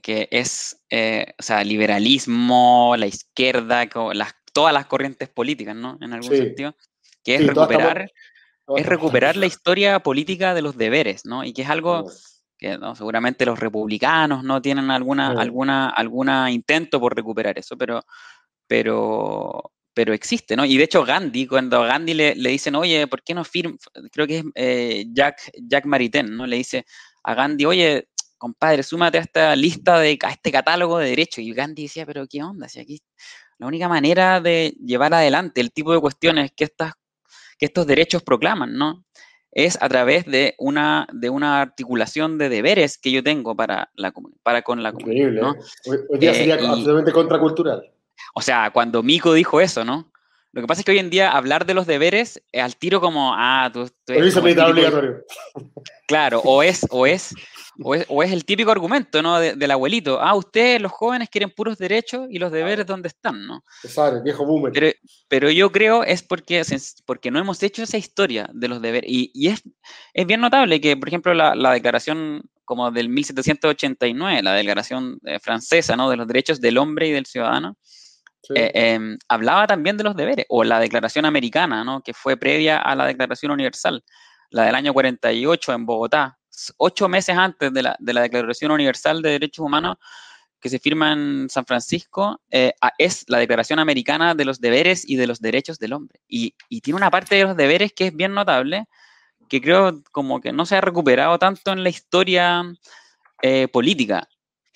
[0.00, 5.98] que es, o sea, liberalismo, la izquierda, las, todas las corrientes políticas, ¿no?
[6.00, 6.76] En algún sentido,
[7.24, 8.08] que es recuperar
[8.74, 11.44] es recuperar la historia política de los deberes, ¿no?
[11.44, 12.10] Y que es algo
[12.58, 18.02] que seguramente los republicanos no tienen alguna, alguna, alguna intento por recuperar eso, pero,
[18.66, 20.66] pero, pero existe, ¿no?
[20.66, 23.78] Y de hecho Gandhi, cuando a Gandhi le, le dicen, oye, ¿por qué no firma?
[24.12, 26.46] Creo que es eh, Jack, Jack Maritain, ¿no?
[26.46, 26.84] Le dice
[27.22, 31.38] a Gandhi, oye, compadre, súmate a esta lista, de, a este catálogo de derechos.
[31.38, 32.68] Y Gandhi decía, pero ¿qué onda?
[32.68, 33.00] Si aquí
[33.56, 36.92] la única manera de llevar adelante el tipo de cuestiones que estas
[37.58, 39.06] que estos derechos proclaman, ¿no?
[39.50, 44.12] Es a través de una, de una articulación de deberes que yo tengo para, la,
[44.42, 45.30] para con la comunidad.
[45.30, 45.54] ¿no?
[45.54, 46.04] ¿eh?
[46.10, 47.95] Hoy, día sería eh, absolutamente contracultural.
[48.38, 50.12] O sea, cuando Mico dijo eso, ¿no?
[50.52, 53.32] Lo que pasa es que hoy en día hablar de los deberes al tiro como,
[53.34, 55.24] ah, tú, tú eres obligatorio.
[56.06, 57.34] Claro, o es, o es
[57.78, 59.38] o es, el típico argumento, ¿no?
[59.38, 60.20] del abuelito.
[60.20, 63.64] Ah, ustedes, los jóvenes, quieren puros derechos y los deberes dónde están, ¿no?
[63.84, 64.96] Sabe, viejo boomer.
[65.28, 66.62] Pero, yo creo es porque,
[67.04, 69.10] porque no hemos hecho esa historia de los deberes.
[69.10, 69.62] Y, es,
[70.14, 75.96] es, bien notable que, por ejemplo, la, declaración como del 1789, la Declaración eh, Francesa,
[75.96, 76.10] ¿no?
[76.10, 77.76] De los derechos del hombre y del ciudadano,
[78.54, 82.00] eh, em, hablaba también de los deberes, o la Declaración Americana, ¿no?
[82.02, 84.04] Que fue previa a la Declaración Universal,
[84.50, 86.38] la del año 48 en Bogotá,
[86.76, 89.96] ocho meses antes de la, de la Declaración Universal de Derechos Humanos,
[90.60, 95.16] que se firma en San Francisco eh, es la Declaración Americana de los Deberes y
[95.16, 96.20] de los Derechos del Hombre.
[96.28, 98.86] Y, tiene una parte de los deberes que es bien notable,
[99.48, 102.64] que creo como que no se ha recuperado tanto en la historia
[103.42, 104.28] eh, política.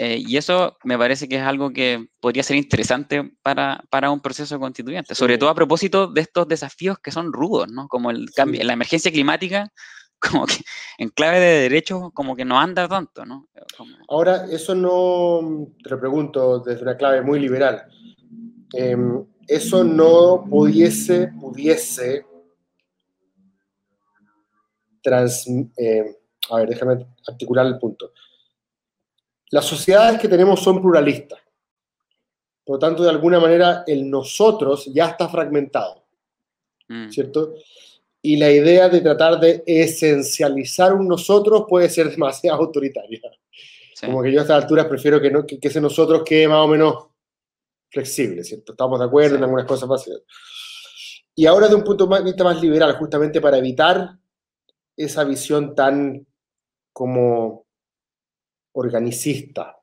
[0.02, 4.58] Eh, y eso me parece que es algo que podría ser interesante para, un proceso
[4.58, 7.86] constituyente, sobre todo a propósito de estos desafíos que son rudos, ¿no?
[7.86, 9.70] Como el cambio, la emergencia climática
[10.18, 10.54] como que
[10.96, 13.46] en clave de derechos como que no anda tanto, ¿no?
[14.08, 17.84] Ahora, eso no, te lo pregunto desde una clave muy liberal,
[18.72, 22.24] em, eso no pudiese, pudiese
[25.02, 26.14] trans, em,
[26.48, 28.12] a ver, déjame articular el punto.
[29.50, 31.40] Las sociedades que tenemos son pluralistas.
[32.64, 36.04] Por lo tanto, de alguna manera, el nosotros ya está fragmentado.
[36.88, 37.10] Mm.
[37.10, 37.54] ¿Cierto?
[38.22, 43.20] y la idea de tratar de esencializar un nosotros puede ser demasiado autoritaria.
[44.00, 46.68] Como que yo a esta altura prefiero que, no, que, ese nosotros quede más o
[46.68, 47.06] menos
[47.90, 48.72] flexible, ¿cierto?
[48.72, 50.08] Estamos de acuerdo en algunas cosas más.
[51.34, 54.16] Y ahora de un punto de vista más liberal, justamente para evitar
[54.96, 56.26] esa visión tan
[56.94, 57.66] como
[58.72, 59.76] organicista,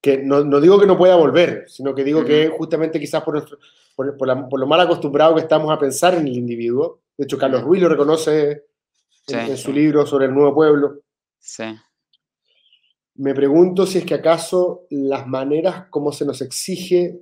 [0.00, 3.34] que no, no digo que no pueda volver, sino que digo que justamente quizás por,
[3.34, 3.58] nuestro,
[3.96, 7.62] por, por, lo mal acostumbrado que estamos a pensar en el individuo, de hecho, Carlos
[7.62, 8.64] Ruiz lo reconoce
[9.28, 11.02] en, su libro sobre el nuevo pueblo.
[11.38, 11.64] Sí.
[13.16, 17.20] Me pregunto si es que acaso las maneras como se nos exige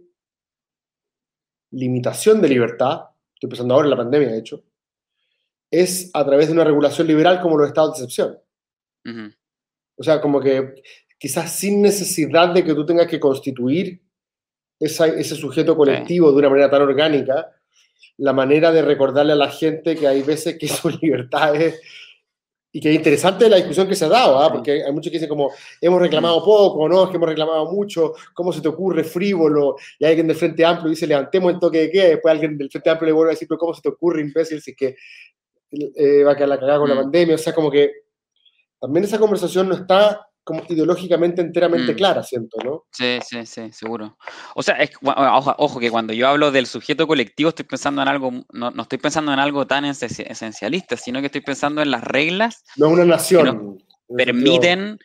[1.70, 3.02] limitación de libertad,
[3.34, 4.62] estoy pensando ahora en la pandemia, de hecho,
[5.70, 8.38] es a través de una regulación liberal como los estados de excepción.
[10.02, 10.74] O sea, como que
[11.16, 14.02] quizás sin necesidad de que tú tengas que constituir
[14.80, 17.52] ese sujeto colectivo de una manera tan orgánica,
[18.16, 21.80] la manera de recordarle a la gente que hay veces que son libertades
[22.72, 24.52] y que es interesante la discusión que se ha dado, ¿ah?
[24.52, 28.14] porque hay muchos que dicen como, hemos reclamado poco, no, es que hemos reclamado mucho,
[28.34, 29.76] ¿cómo se te ocurre frívolo?
[30.00, 32.90] Y alguien del Frente Amplio dice, levantemos el toque de qué, después alguien del Frente
[32.90, 34.96] Amplio le vuelve a decir, pero ¿cómo se te ocurre, imbécil, si es que
[35.70, 37.02] eh, va a quedar la cagada con la mm.
[37.02, 37.36] pandemia?
[37.36, 37.92] O sea, como que
[38.82, 41.96] también esa conversación no está como ideológicamente enteramente mm.
[41.96, 42.82] clara, siento, ¿no?
[42.90, 44.18] Sí, sí, sí, seguro.
[44.56, 44.76] O sea,
[45.56, 48.98] ojo, que cuando yo hablo del sujeto colectivo estoy pensando en algo, no, no, estoy
[48.98, 52.64] pensando en algo tan esencialista, sino que estoy pensando en las reglas.
[52.74, 53.44] No una nación.
[53.44, 53.76] Que nos
[54.16, 54.98] permiten,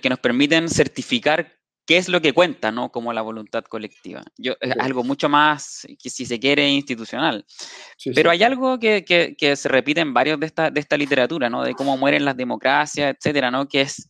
[0.00, 1.52] que nos permiten certificar
[1.86, 2.90] qué es lo que cuenta, ¿no?
[2.90, 4.22] Como la voluntad colectiva.
[4.36, 7.44] Yo, Es algo mucho más, que si se quiere, institucional.
[8.14, 11.50] Pero hay algo que, que, que, se repite en varios de esta, de esta literatura,
[11.50, 11.62] ¿no?
[11.62, 13.68] De cómo mueren las democracias, etcétera, ¿no?
[13.68, 14.08] Que es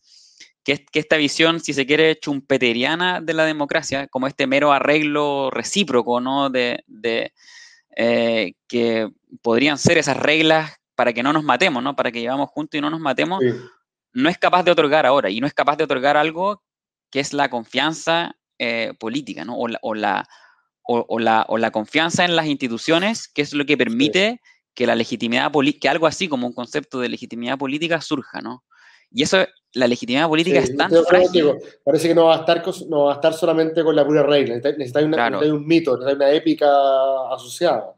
[0.63, 5.51] que, que esta visión, si se quiere, chumpeteriana de la democracia, como este mero arreglo
[5.51, 6.49] recíproco, ¿no?
[6.49, 7.33] De, de
[7.95, 9.09] eh, que
[9.41, 11.95] podrían ser esas reglas para que no nos matemos, ¿no?
[11.95, 13.43] Para que llevamos juntos y no nos matemos,
[14.13, 16.63] no es capaz de otorgar ahora y no es capaz de otorgar algo
[17.15, 19.57] que es la confianza eh, política, ¿no?
[19.57, 20.27] O la, o la,
[20.83, 24.41] o, la, o la, confianza en las instituciones, que es lo que permite
[24.73, 28.65] que la legitimidad política, que algo así como un concepto de legitimidad política surja, ¿no?
[29.09, 29.37] Y eso,
[29.71, 31.53] la legitimidad política es tan frágil.
[31.85, 34.55] parece que no va, a estar, no va a estar solamente con la pura regla,
[34.55, 36.67] necesita, un mito, necesita una épica
[37.33, 37.95] asociada.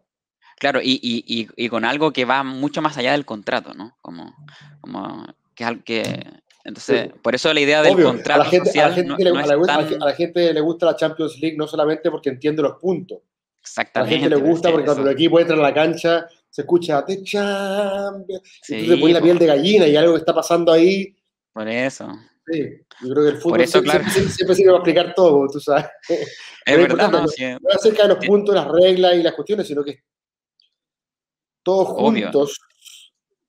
[0.60, 3.98] Claro, y, y, y, con algo que va mucho más allá del contrato, ¿no?
[4.00, 4.36] Como,
[4.80, 5.26] como
[5.56, 6.24] que, que
[6.68, 9.30] entonces, por eso la idea del contrato a la gente, social a la gente, le,
[9.30, 13.20] a la gente le gusta la Champions League no solamente porque entiende los puntos.
[13.62, 14.16] Exactamente.
[14.16, 17.06] A la gente le gusta porque cuando el equipo entra a la cancha se escucha
[17.06, 18.42] The Champions.
[18.62, 21.16] Sí, y tú te pones la piel de gallina y algo que está pasando ahí.
[21.54, 22.12] Por eso.
[22.46, 25.86] Sí, yo creo que el fútbol eso, siempre, siempre, sirve para explicar todo, tú sabes.
[26.66, 29.86] Es verdad, no, no, no acerca de los puntos, las reglas y las cuestiones, sino
[29.86, 30.04] que
[31.64, 32.60] todos juntos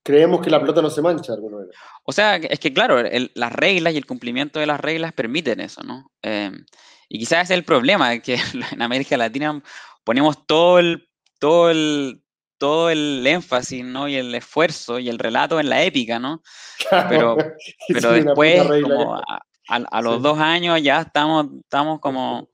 [0.09, 1.69] creemos que la pelota no se mancha alguna vez.
[2.03, 3.03] O sea, es que claro,
[3.35, 6.11] las reglas y el cumplimiento de las reglas permiten eso, ¿no?
[6.23, 6.65] Em,
[7.11, 8.37] y quizás es el problema, que
[8.73, 9.63] en América Latina
[10.05, 12.23] ponemos todo el, todo el,
[12.57, 14.09] todo el énfasis, ¿no?
[14.09, 16.43] Y el esfuerzo y el relato en la épica, ¿no?
[17.11, 17.37] Pero,
[17.89, 19.21] pero después, como
[19.69, 22.49] a, los dos años ya estamos, estamos como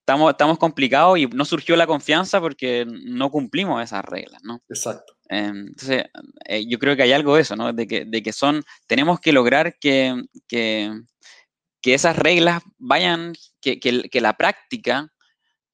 [0.00, 4.60] estamos, estamos complicados y no surgió la confianza porque no cumplimos esas reglas, ¿no?
[4.68, 5.13] Exacto.
[5.28, 6.04] Em, entonces,
[6.46, 7.72] eh, yo creo que hay algo de eso, ¿no?
[7.72, 10.92] De que, de que son, tenemos que lograr que, que,
[11.80, 15.12] que esas reglas vayan, que, que la práctica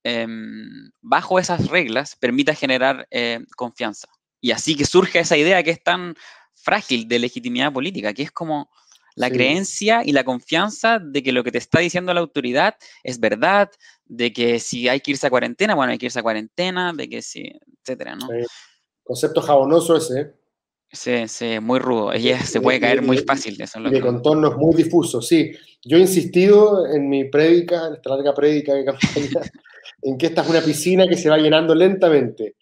[0.04, 4.08] em, bajo esas reglas permita generar eh, confianza.
[4.40, 6.14] Y así que surge esa idea que es tan
[6.54, 8.70] frágil de legitimidad política, que es como
[9.16, 13.20] la creencia y la confianza de que lo que te está diciendo la autoridad es
[13.20, 13.70] verdad,
[14.04, 17.08] de que si hay que irse a cuarentena, bueno, hay que irse a cuarentena, de
[17.08, 18.28] que sí, etcétera, ¿no?
[19.10, 20.34] Concepto jabonoso ese.
[20.92, 22.12] Sí, sí, muy rudo.
[22.12, 23.60] Ella se puede caer muy fácil.
[23.60, 25.50] Eso de contornos muy difusos, sí.
[25.84, 29.50] Yo he insistido en mi prédica, en esta larga prédica de campaña,
[30.02, 32.54] en que esta es una piscina que se va llenando lentamente.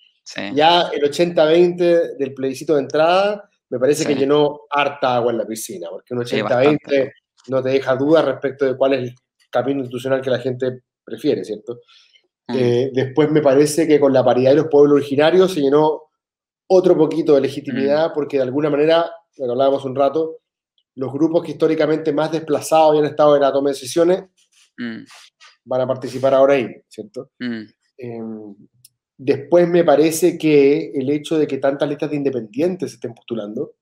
[0.54, 5.46] Ya el 80-20 del plebiscito de entrada me parece que llenó harta agua en la
[5.46, 7.12] piscina, porque un 80-20
[7.48, 9.14] no te deja dudas respecto de cuál es el
[9.50, 11.80] camino institucional que la gente prefiere, ¿cierto?
[12.46, 12.56] Mm.
[12.56, 16.07] Eh, después me parece que con la paridad de los pueblos originarios se llenó
[16.68, 18.14] otro poquito de legitimidad, mm.
[18.14, 20.38] porque de alguna manera, lo que hablábamos un rato,
[20.94, 24.24] los grupos que históricamente más desplazados habían estado en la toma de decisiones
[24.76, 25.04] mm.
[25.64, 27.30] van a participar ahora ahí, ¿cierto?
[27.96, 28.54] Em,
[29.20, 33.74] Después me parece que el hecho de que tantas listas de independientes se estén postulando,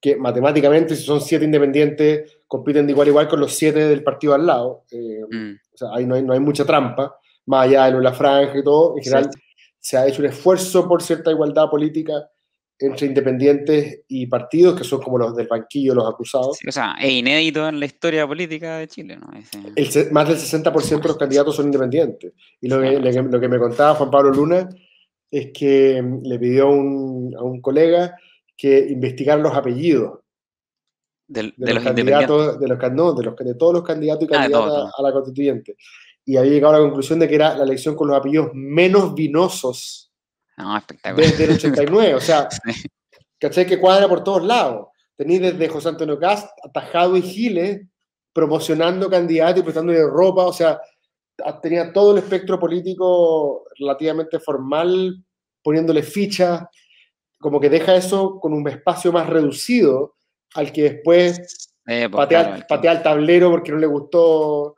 [0.00, 4.02] que matemáticamente si son siete independientes compiten de igual a igual con los siete del
[4.02, 5.52] partido al lado, eh, mm.
[5.74, 8.64] o sea, ahí no hay, no hay, mucha trampa, más allá de la franja y
[8.64, 9.30] todo, en general
[9.86, 12.28] se ha hecho un esfuerzo por cierta igualdad política
[12.76, 16.58] entre independientes y partidos, que son como los del banquillo, los acusados.
[16.66, 19.28] o sea, es inédito en la historia política de Chile, ¿no?
[19.28, 22.32] más del 60% de los candidatos son independientes.
[22.60, 24.68] Y lo, que, lo que me contaba Juan Pablo Luna
[25.30, 28.16] es que mm, le pidió a un colega
[28.56, 30.18] que investigara los apellidos
[31.28, 34.92] de, los, candidatos, de los, no, de, los, de todos los candidatos y ah, candidatas
[34.98, 35.76] a la constituyente.
[36.26, 39.14] Y había llegado a la conclusión de que era la elección con los apellidos menos
[39.14, 40.06] vinosos
[40.56, 41.30] no, espectacular.
[41.30, 42.48] Desde el 89, o sea,
[43.40, 43.66] ¿cachai?
[43.66, 44.88] Que cuadra por todos lados.
[45.16, 47.82] Tenéis desde José Antonio Cast, Atajado y Giles,
[48.32, 50.80] promocionando candidatos y prestándole ropa, o sea,
[51.62, 55.22] tenía todo el espectro político relativamente formal,
[55.62, 56.68] poniéndole ficha,
[57.38, 60.16] como que deja eso con un espacio más reducido
[60.54, 62.28] al que después eh, pues,
[62.68, 64.76] patea, el tablero porque no le gustó.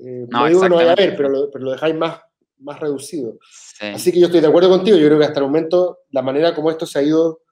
[0.00, 2.20] Eh, no, digo no vaya a ver, pero pero lo dejáis más
[2.60, 3.38] más reducido.
[3.80, 6.54] Así que yo estoy de acuerdo contigo, yo creo que hasta el momento la manera
[6.54, 7.42] como esto se ha ido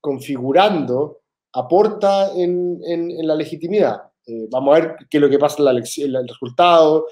[0.00, 1.20] configurando
[1.52, 4.02] aporta en, en, la legitimidad.
[4.26, 7.06] Eh, vamos a ver qué es lo que pasa en la elección, el resultado.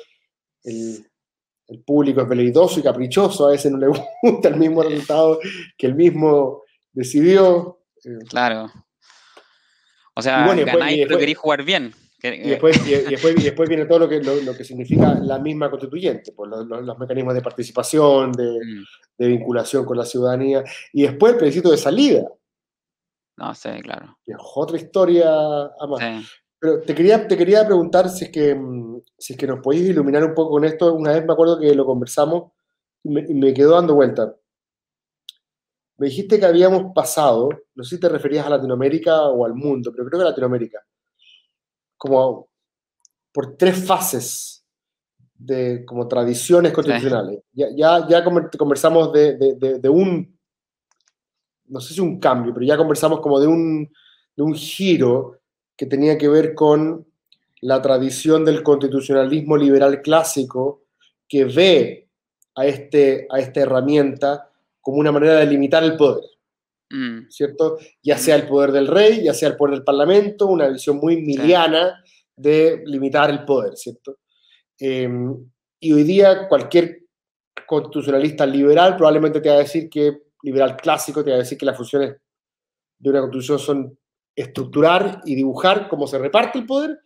[0.64, 1.06] El,
[1.68, 3.86] el, público es veleidoso y caprichoso, a veces no le
[4.22, 5.38] gusta el mismo resultado
[5.76, 7.80] que el mismo decidió.
[8.04, 8.24] Eh.
[8.28, 8.70] claro.
[10.14, 11.94] O sea, bueno, ganáis, pero queréis jugar bien.
[12.22, 15.70] Y después, y, después, y después, viene todo lo que, lo, que significa la misma
[15.70, 18.84] constituyente, pues los, los, mecanismos de participación, de, mm.
[19.16, 22.28] de, vinculación con la ciudadanía, y después el plebiscito de salida.
[23.38, 24.18] No sé, claro.
[24.26, 25.30] es otra historia
[26.58, 29.88] Pero te quería, te quería preguntar si es, que, mm, si es que nos podéis
[29.88, 30.92] iluminar un poco con esto.
[30.92, 32.52] Una vez me acuerdo que lo conversamos
[33.02, 34.36] y me, me quedó dando vuelta.
[35.96, 39.90] Me dijiste que habíamos pasado, no sé si te referías a Latinoamérica o al mundo,
[39.90, 40.84] pero creo que a Latinoamérica
[42.00, 42.48] como
[43.30, 44.64] por tres fases
[45.34, 47.40] de como tradiciones constitucionales.
[47.52, 50.34] Ya, ya, ya, conversamos de, de, de, un,
[51.66, 53.92] no sé si un cambio, pero ya conversamos como de un,
[54.34, 55.40] de un giro
[55.76, 57.06] que tenía que ver con
[57.60, 60.84] la tradición del constitucionalismo liberal clásico
[61.28, 62.08] que ve
[62.54, 66.24] a, este, a esta herramienta como una manera de limitar el poder.
[66.90, 67.28] Mm.
[67.28, 67.78] ¿cierto?
[68.02, 71.22] Ya sea el poder del rey, ya sea el poder del parlamento, una visión muy
[71.22, 72.02] miliana
[72.34, 74.18] de limitar el poder, ¿cierto?
[74.78, 75.36] Em,
[75.78, 77.02] y hoy día cualquier
[77.66, 81.66] constitucionalista liberal probablemente te va a decir que, liberal clásico, te va a decir que
[81.66, 82.16] las funciones
[82.98, 83.98] de una constitución son
[84.34, 86.98] estructurar y dibujar cómo se reparte el poder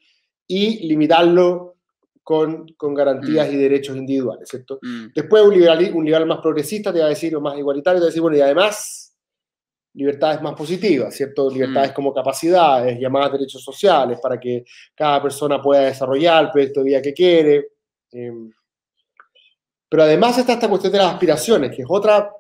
[0.47, 1.77] y limitarlo
[2.23, 3.53] con, con garantías mm.
[3.53, 4.79] y derechos individuales, ¿cierto?
[4.81, 5.09] Mm.
[5.15, 8.05] Después un liberal, un liberal más progresista te va a decir, o más igualitario, te
[8.05, 9.14] va a decir, bueno, y además
[9.95, 11.51] libertades más positivas, ¿cierto?
[11.51, 11.95] Libertades mm.
[11.95, 17.03] como capacidades, llamadas derechos sociales, para que cada persona pueda desarrollar el proyecto de vida
[17.03, 17.69] que quiere.
[18.13, 18.53] Em.
[19.89, 22.31] pero además está esta cuestión de las aspiraciones, que es otra,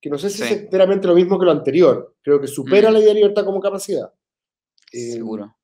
[0.00, 2.14] que no sé si es enteramente lo mismo que lo anterior.
[2.22, 2.92] Creo que supera mm.
[2.92, 4.12] la idea de libertad como capacidad.
[4.92, 5.56] Em, Seguro.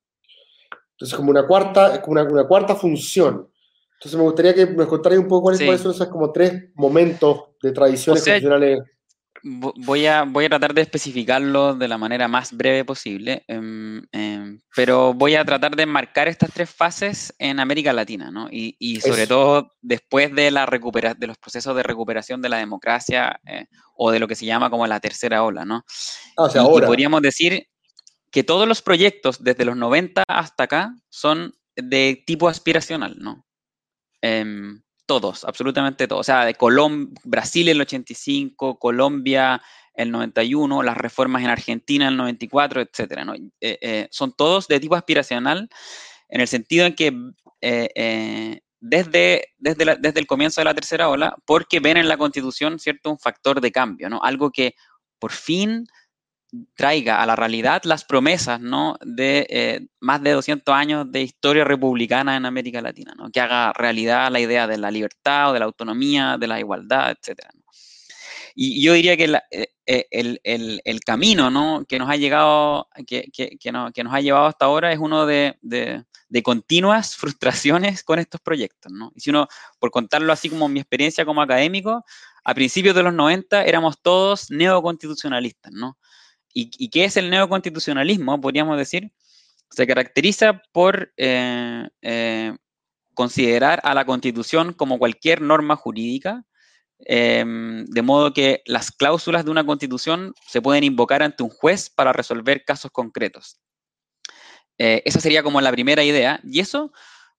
[0.91, 3.47] Entonces, como una cuarta, como una, cuarta función.
[3.93, 7.71] Entonces, me gustaría que me contarais un poco cuáles, son esos como tres momentos de
[7.71, 8.39] tradiciones o
[9.49, 14.59] Voy a, voy a tratar de especificarlo de la manera más breve posible, em, em,
[14.75, 18.49] pero voy a tratar de marcar estas tres fases en América Latina, ¿no?
[18.51, 22.57] Y, y sobre todo después de, la recupera de los procesos de recuperación de la
[22.57, 25.85] democracia eh, o de lo que se llama como la tercera ola, ¿no?
[26.35, 26.87] Ah, o sea, ahora.
[26.87, 27.67] podríamos decir
[28.31, 33.45] que todos los proyectos desde los 90 hasta acá son de tipo aspiracional, ¿no?
[35.07, 36.19] Todos, absolutamente todos.
[36.19, 36.55] O sea, de
[37.23, 39.61] Brasil en el 85, Colombia
[39.93, 43.23] el 91, las reformas en Argentina el 94, etcétera.
[43.23, 43.33] ¿no?
[43.33, 45.69] Eh, eh, son todos de tipo aspiracional
[46.27, 47.17] en el sentido en que
[47.61, 52.77] eh, desde, desde, desde, el comienzo de la tercera ola, porque ven en la constitución,
[52.77, 54.19] ¿cierto?, un factor de cambio, ¿no?
[54.21, 54.75] Algo que
[55.19, 55.87] por fin
[56.75, 58.97] traiga a la realidad las promesas ¿no?
[59.01, 63.29] de eh, más de 200 años de historia republicana en América Latina, ¿no?
[63.29, 67.11] que haga realidad la idea de la libertad o de la autonomía, de la igualdad,
[67.11, 67.39] etc.
[68.55, 71.85] Y yo diría que eh, eh, el, el, el, camino ¿no?
[71.87, 74.99] que nos ha llegado, que, que, que, no, que, nos ha llevado hasta ahora es
[74.99, 78.91] uno de, de, de, continuas frustraciones con estos proyectos.
[78.91, 79.11] ¿no?
[79.15, 79.47] Y si uno,
[79.79, 82.03] por contarlo así como mi experiencia como académico,
[82.47, 85.97] a principios de los 90 éramos todos neoconstitucionalistas, ¿no?
[86.53, 88.41] ¿Y, qué es el neoconstitucionalismo?
[88.41, 89.11] Podríamos decir,
[89.69, 92.55] se caracteriza por eh, eh,
[93.13, 96.45] considerar a la constitución como cualquier norma jurídica,
[96.99, 101.89] em, de modo que las cláusulas de una constitución se pueden invocar ante un juez
[101.89, 103.59] para resolver casos concretos.
[104.77, 106.91] Eh, esa sería como la primera idea, y eso,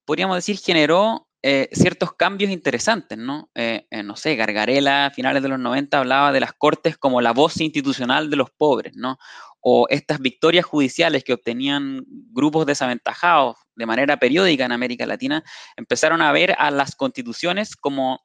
[0.05, 3.49] podríamos decir, generó eh, ciertos cambios interesantes, ¿no?
[3.55, 7.20] Eh, eh, no sé, Gargarela a finales de los 90 hablaba de las cortes como
[7.20, 9.18] la voz institucional de los pobres, ¿no?
[9.61, 15.45] O estas victorias judiciales que obtenían grupos desaventajados de manera periódica en América Latina,
[15.76, 18.20] empezaron a ver a las constituciones como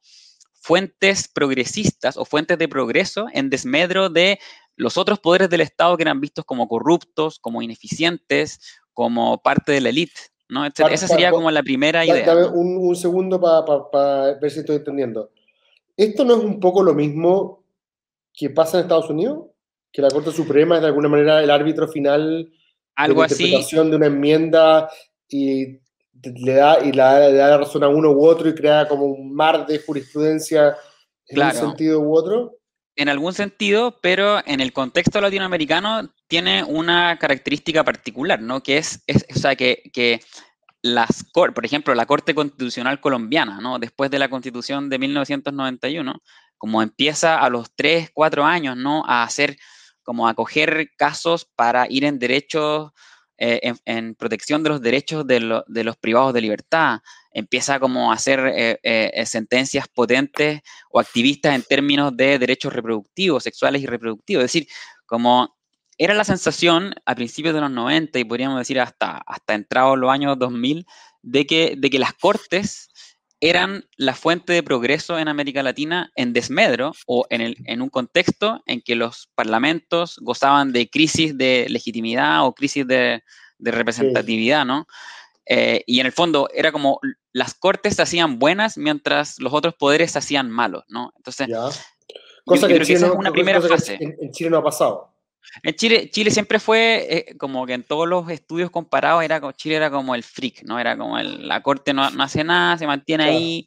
[0.60, 4.40] fuentes progresistas o fuentes de progreso en desmedro de
[4.74, 8.58] los otros poderes del Estado que eran vistos como corruptos, como ineficientes,
[8.92, 10.64] como parte de la élite, ¿no?
[10.64, 12.24] Esa sería como la primera idea.
[12.24, 15.30] Dame un, segundo para ver si estoy entendiendo.
[15.96, 17.64] ¿Esto no es un poco lo mismo
[18.32, 19.46] que pasa en Estados Unidos?
[19.92, 22.50] Que la Corte Suprema es de alguna manera el árbitro final
[22.94, 24.88] Algo de la interpretación de una enmienda
[25.28, 25.80] y
[26.22, 29.34] le da, y le da la razón a uno u otro y crea como un
[29.34, 30.76] mar de jurisprudencia
[31.26, 32.56] en un sentido u otro
[32.96, 38.62] en algún sentido, pero en el contexto latinoamericano tiene una característica particular, ¿no?
[38.62, 39.04] Que es,
[39.34, 40.20] o sea, que, que
[40.82, 43.78] las, por ejemplo, la Corte Constitucional Colombiana, ¿no?
[43.78, 46.22] Después de la Constitución de 1991,
[46.58, 49.04] como empieza a los 3, 4 años, ¿no?
[49.06, 49.56] A hacer,
[50.02, 52.92] como a coger casos para ir en derechos,
[53.38, 57.00] eh, en, protección de los derechos de, de los privados de libertad,
[57.32, 60.60] empieza como a hacer eh, eh, sentencias potentes
[60.90, 64.44] o activistas en términos de derechos reproductivos, sexuales y reproductivos.
[64.44, 64.68] Es decir,
[65.04, 65.56] como
[65.98, 70.10] era la sensación a principios de los 90 y podríamos decir hasta, hasta entrados los
[70.10, 70.86] años 2000,
[71.22, 72.90] de que, de que las cortes
[73.40, 77.90] eran la fuente de progreso en América Latina en desmedro o en, el, en un
[77.90, 83.22] contexto en que los parlamentos gozaban de crisis de legitimidad o crisis de,
[83.58, 84.86] de representatividad, ¿no?
[85.46, 87.00] Eh, y en el fondo era como
[87.32, 91.12] las cortes se hacían buenas mientras los otros poderes se hacían malos, ¿no?
[91.16, 91.48] Entonces,
[92.46, 93.98] cosa que, es una primera fase.
[94.00, 95.13] En, Chile no ha pasado.
[95.62, 99.52] En Chile, Chile siempre fue eh, como que en todos los estudios comparados era como
[99.52, 100.78] Chile era como el freak, ¿no?
[100.78, 103.66] Era como la corte no, hace nada, se mantiene ahí,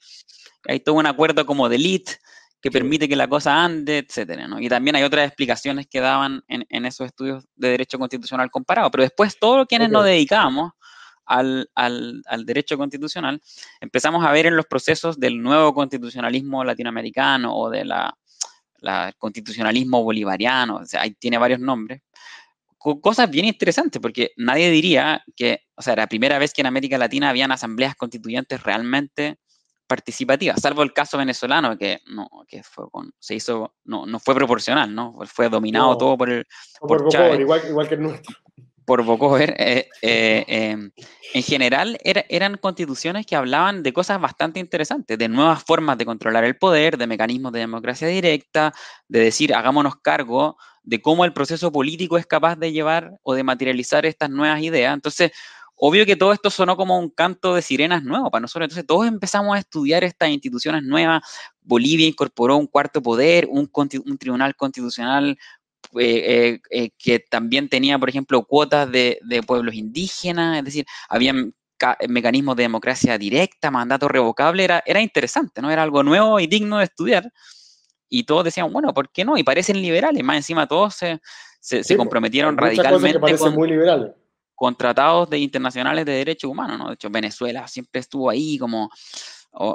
[0.68, 2.14] hay todo un acuerdo como de elite
[2.62, 4.60] que permite que la cosa ande, etcétera, ¿no?
[4.60, 8.92] Y también hay otras explicaciones que daban en, en esos estudios de derecho constitucional comparado,
[8.92, 10.72] pero después todos quienes nos dedicamos
[11.26, 13.42] al, al, al, derecho constitucional,
[13.82, 18.18] empezamos a ver en los procesos del nuevo constitucionalismo latinoamericano o de la,
[18.80, 22.02] la constitucionalismo bolivariano, o sea, ahí tiene varios nombres,
[22.78, 26.68] cosas bien interesantes, porque nadie diría que, o sea, era la primera vez que en
[26.68, 29.40] América Latina habían asambleas constituyentes realmente
[29.88, 34.36] participativas, salvo el caso venezolano, que no, que fue con, se hizo, no, no fue
[34.36, 35.18] proporcional, ¿no?
[35.26, 36.46] Fue dominado todo por el...
[36.80, 37.08] Por,
[37.40, 38.36] igual, igual que el nuestro
[38.88, 40.92] por Bocover, eh, eh, em,
[41.34, 46.46] en general eran constituciones que hablaban de cosas bastante interesantes, de nuevas formas de controlar
[46.46, 48.74] el poder, de mecanismos de democracia directa,
[49.10, 53.44] de decir, hagámonos cargo de cómo el proceso político es capaz de llevar o de
[53.44, 54.94] materializar estas nuevas ideas.
[54.94, 55.34] Entonces,
[55.76, 58.68] obvio que todo esto sonó como un canto de sirenas nuevo para nosotros.
[58.68, 61.24] Entonces, todos empezamos a estudiar estas instituciones nuevas.
[61.62, 65.38] Bolivia incorporó un cuarto poder, un, un tribunal constitucional
[66.00, 71.34] eh, eh, que también tenía, por ejemplo, cuotas de, pueblos indígenas, es decir, había
[72.08, 75.70] mecanismos de democracia directa, mandato revocable, era, era interesante, ¿no?
[75.70, 77.32] Era algo nuevo y digno de estudiar.
[78.10, 79.38] Y todos decían, bueno, ¿por qué no?
[79.38, 81.20] Y parecen liberales, más encima todos se,
[81.60, 84.12] se, comprometieron radicalmente con, muy liberales.
[84.56, 86.88] con tratados de, internacionales de derechos humanos, ¿no?
[86.88, 88.90] De hecho, Venezuela siempre estuvo ahí como...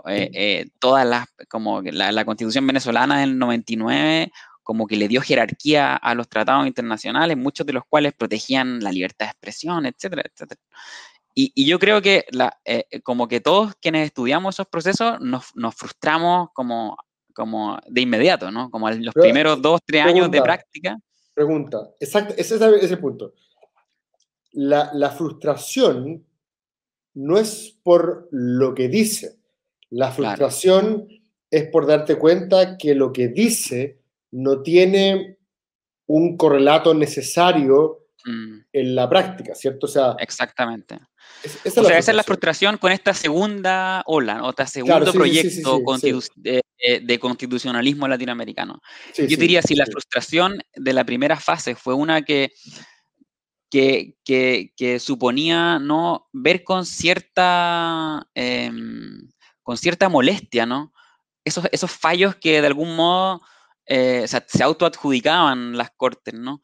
[0.07, 4.31] Eh, todas las, como la, la, constitución venezolana del 99
[4.63, 8.93] como que le dio jerarquía a los tratados internacionales, muchos de los cuales protegían la
[8.93, 10.61] libertad de expresión, etcétera, etcétera.
[11.35, 15.75] Y, yo creo que la, eh, como que todos quienes estudiamos esos procesos nos, nos,
[15.75, 16.97] frustramos como
[17.33, 18.71] como de inmediato, ¿no?
[18.71, 20.99] Como los primeros dos, tres años de práctica.
[21.35, 23.33] Pregunta, exacto, ese es el punto.
[24.53, 26.27] La, la, frustración
[27.15, 29.39] no es por lo que dice,
[29.89, 31.09] la frustración
[31.51, 34.02] es por darte cuenta que lo que dice
[34.33, 35.39] no tiene
[36.07, 38.59] un correlato necesario mm.
[38.73, 39.87] en la práctica, ¿cierto?
[39.87, 40.99] O sea, Exactamente.
[41.65, 45.81] esa o sea, esa es la frustración con esta segunda ola, o este segundo proyecto
[46.37, 48.81] de, constitucionalismo latinoamericano.
[49.17, 52.53] Yo diría, si la frustración de la primera fase fue una que,
[53.71, 59.31] que, que, suponía no ver con cierta, em,
[59.63, 60.93] con cierta molestia, ¿no?
[61.45, 63.43] Esos, esos fallos que de algún modo
[63.87, 66.63] eh, se autoadjudicaban las cortes, ¿no?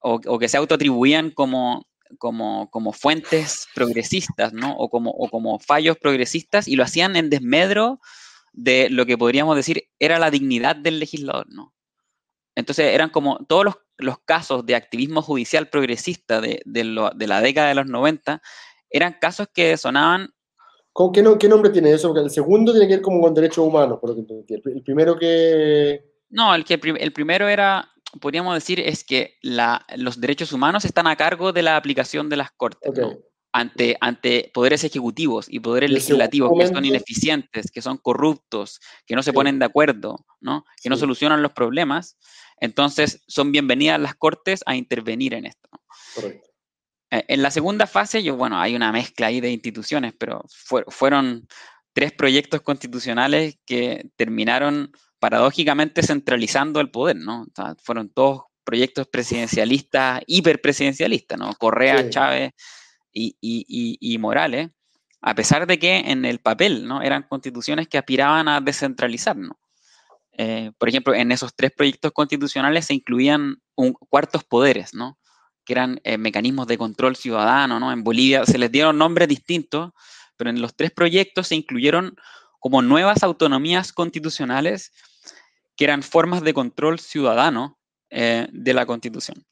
[0.00, 1.86] O, que se autoatribuían como,
[2.18, 4.76] como, como, fuentes progresistas, ¿no?
[4.76, 8.00] O como, o como fallos progresistas y lo hacían en desmedro
[8.52, 11.74] de lo que podríamos decir era la dignidad del legislador, ¿no?
[12.54, 17.40] Entonces eran como todos los, los casos de activismo judicial progresista de, de, de, la
[17.40, 18.40] década de los 90,
[18.90, 20.30] eran casos que sonaban...
[20.92, 22.08] ¿Con qué, no, qué nombre tiene eso?
[22.08, 25.16] Porque el segundo tiene que ver como con derechos humanos, por lo que El primero
[25.16, 26.07] que...
[26.30, 31.06] No, el, que el primero era, podríamos decir, es que la, los derechos humanos están
[31.06, 32.92] a cargo de la aplicación de las cortes.
[33.50, 39.22] Ante, ante poderes ejecutivos y poderes legislativos que son ineficientes, que son corruptos, que no
[39.22, 40.66] se ponen de acuerdo, ¿no?
[40.82, 42.18] que no solucionan los problemas,
[42.60, 45.70] entonces son bienvenidas las cortes a intervenir en esto.
[46.14, 46.50] Correcto.
[47.10, 50.44] Eh, en la segunda fase, yo, bueno, hay una mezcla ahí de instituciones, pero
[50.88, 51.48] fueron
[51.92, 57.46] tres proyectos constitucionales que terminaron paradójicamente centralizando el poder, ¿no?
[57.82, 61.54] fueron todos proyectos presidencialistas, hiperpresidencialistas, ¿no?
[61.54, 62.52] Correa, Chávez
[63.10, 64.68] y, Morales,
[65.22, 67.00] a pesar de que en el papel, ¿no?
[67.00, 69.58] Eran constituciones que aspiraban a descentralizar, ¿no?
[70.32, 75.18] Eh, por ejemplo, en esos tres proyectos constitucionales se incluían un, cuartos poderes, ¿no?
[75.64, 77.90] Que eran eh, mecanismos de control ciudadano, ¿no?
[77.90, 79.92] En Bolivia se les dieron nombres distintos,
[80.36, 82.16] pero en los tres proyectos se incluyeron
[82.60, 84.92] como nuevas autonomías constitucionales
[85.78, 87.78] que eran formas de control ciudadano
[88.10, 89.44] eh, de la Constitución.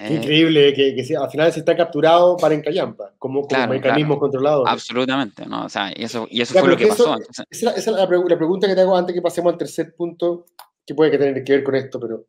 [0.00, 4.66] Eh, increíble que, al final se está capturado para Encallampa, como, como mecanismo controlado.
[4.66, 5.66] Absolutamente, ¿no?
[5.66, 7.18] O sea, y eso, y eso fue lo que pasó.
[7.50, 10.46] esa, es la, pregunta que te hago antes que pasemos al tercer punto,
[10.86, 12.24] que puede tener que ver con esto, pero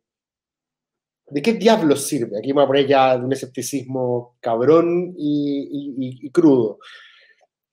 [1.28, 2.38] ¿de qué diablos sirve?
[2.38, 6.80] Aquí me voy a poner ya un escepticismo cabrón y, y crudo.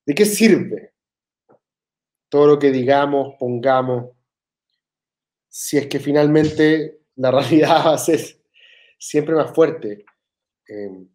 [0.06, 0.94] ¿De qué sirve
[2.30, 4.06] todo lo que digamos, pongamos,
[5.56, 8.20] si es que finalmente la realidad va a ser
[8.98, 10.04] siempre más fuerte.
[10.68, 11.08] Em,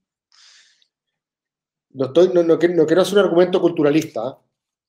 [1.90, 4.38] no, estoy, no, no, quiero hacer un argumento culturalista.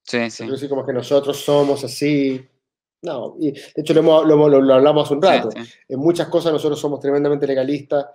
[0.04, 0.38] Sí, sí.
[0.38, 2.48] Quiero decir como que nosotros somos así.
[3.02, 5.50] No, y de hecho lo, lo, hablamos hace un rato.
[5.88, 8.06] En muchas cosas nosotros somos tremendamente legalistas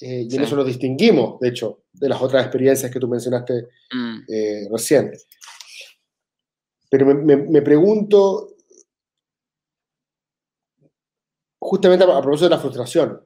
[0.00, 3.68] eh, y en eso nos distinguimos, de hecho, de las otras experiencias que tú mencionaste
[3.92, 4.18] mm.
[4.26, 5.12] eh, recién.
[6.88, 8.49] Pero me, me pregunto,
[11.60, 13.20] justamente a, propósito de la frustración,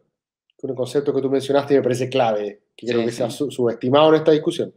[0.62, 4.08] un concepto que tú mencionaste y me parece clave, que creo que se ha subestimado
[4.08, 4.74] en esta discusión,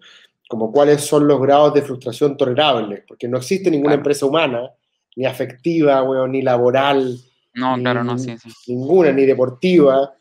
[0.50, 4.70] como cuáles son los grados de frustración tolerables, porque no existe ninguna empresa humana,
[5.16, 7.18] ni afectiva, ni laboral,
[7.54, 8.36] no, claro, no, sí,
[8.68, 10.14] ninguna, ni deportiva,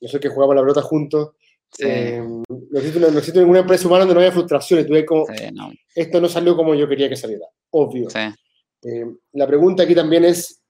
[0.00, 1.30] yo sé que jugamos la pelota juntos,
[1.78, 5.26] eh, no, existe, ninguna empresa humana donde no haya frustraciones, tú ves como,
[5.94, 8.08] esto no salió como yo quería que saliera, obvio.
[8.84, 10.61] Eh, la pregunta aquí también es,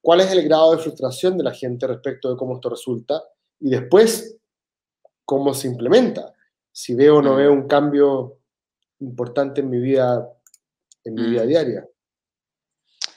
[0.00, 3.22] cuál es el grado de frustración de la gente respecto de cómo esto resulta
[3.60, 4.36] y después
[5.24, 6.32] cómo se implementa.
[6.72, 8.38] Si veo o no veo un cambio
[9.00, 10.28] importante en mi vida,
[11.04, 11.48] en mi vida mm.
[11.48, 11.88] diaria.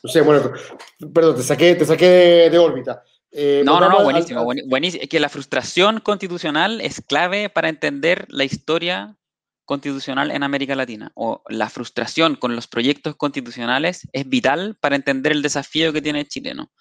[0.04, 0.52] No sé, bueno,
[1.14, 3.04] perdón, te saqué, te saqué de, órbita.
[3.32, 5.04] Eh, no, no, no, buenísimo, buenísimo.
[5.08, 9.16] Que la frustración constitucional es clave para entender la historia
[9.72, 15.32] constitucional en América Latina o la frustración con los proyectos constitucionales es vital para entender
[15.32, 16.74] el desafío que tiene Chile, ¿no?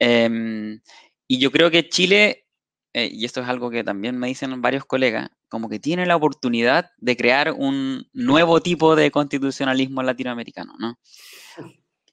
[0.00, 0.80] Em,
[1.28, 2.44] y yo creo que Chile,
[2.92, 6.16] eh, y esto es algo que también me dicen varios colegas, como que tiene la
[6.16, 10.98] oportunidad de crear un nuevo tipo de constitucionalismo latinoamericano, ¿no?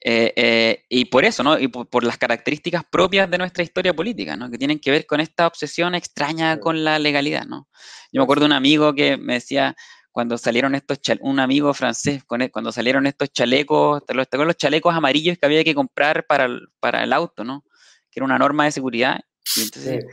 [0.07, 1.57] Eh, eh, y por eso, ¿no?
[1.57, 4.51] Y por, las características propias de nuestra historia política, ¿no?
[4.51, 7.67] Que tienen que ver con esta obsesión extraña con la legalidad, ¿no?
[8.11, 9.75] Yo me acuerdo de un amigo que me decía,
[10.11, 15.39] cuando salieron estos, un amigo francés, e, cuando salieron estos chalecos, los, los chalecos amarillos
[15.39, 17.63] que había que comprar para el, para el auto, ¿no?
[18.11, 19.21] Que era una norma de seguridad.
[19.57, 20.05] Y entonces,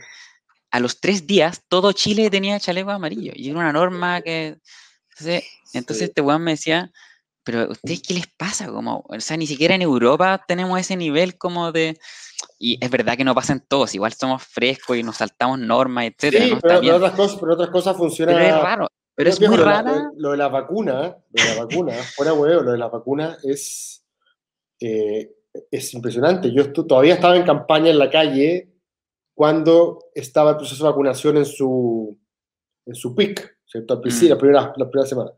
[0.71, 3.35] a los tres días, todo Chile tenía chalecos amarillos.
[3.37, 4.57] Y era una norma que...
[5.11, 6.91] Entonces, entonces este weón me decía
[7.43, 8.67] pero ¿ustedes qué les pasa?
[8.67, 11.97] Como, o sea, ni siquiera en Europa tenemos ese nivel como de...
[12.59, 16.45] Y es verdad que no pasan todos, igual somos frescos y nos saltamos normas, etcétera.
[16.45, 18.35] Sí, pero, otras cosas, pero otras cosas funcionan...
[18.35, 20.11] Pero es raro, pero es muy raro.
[20.17, 24.05] Lo, de la vacuna, lo de la vacuna, fuera huevo, lo de la vacuna es,
[24.79, 25.31] eh,
[25.69, 26.51] es impresionante.
[26.51, 28.73] Yo todavía estaba en campaña en la calle
[29.33, 32.17] cuando estaba el proceso de vacunación en su,
[32.85, 33.95] en su pic, ¿cierto?
[33.95, 34.51] Al principio, mm.
[34.51, 35.31] la, primera, semana.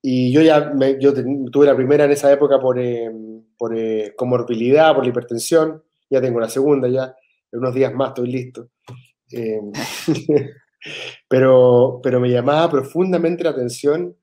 [0.00, 1.12] Y yo ya yo
[1.50, 3.10] tuve la primera en esa época por, eh,
[3.56, 5.82] por eh, comorbilidad, por la hipertensión.
[6.08, 7.14] Ya tengo la segunda, ya
[7.52, 8.68] en unos días más estoy listo.
[9.32, 9.60] Eh,
[11.28, 14.16] pero, pero me llamaba profundamente la atención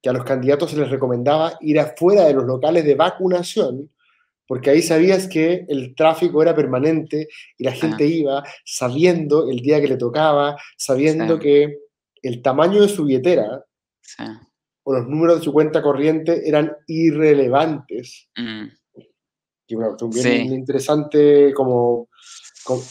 [0.00, 3.90] que a los candidatos se les recomendaba ir afuera de los locales de vacunación
[4.46, 9.80] porque ahí sabías que el tráfico era permanente y la gente iba sabiendo el día
[9.80, 11.78] que le tocaba, sabiendo que
[12.22, 13.64] el tamaño de su billetera
[14.88, 18.28] o los números de su cuenta corriente eran irrelevantes.
[18.36, 18.66] Mm.
[19.68, 22.08] Y bueno, bien interesante como,
[22.62, 22.82] como,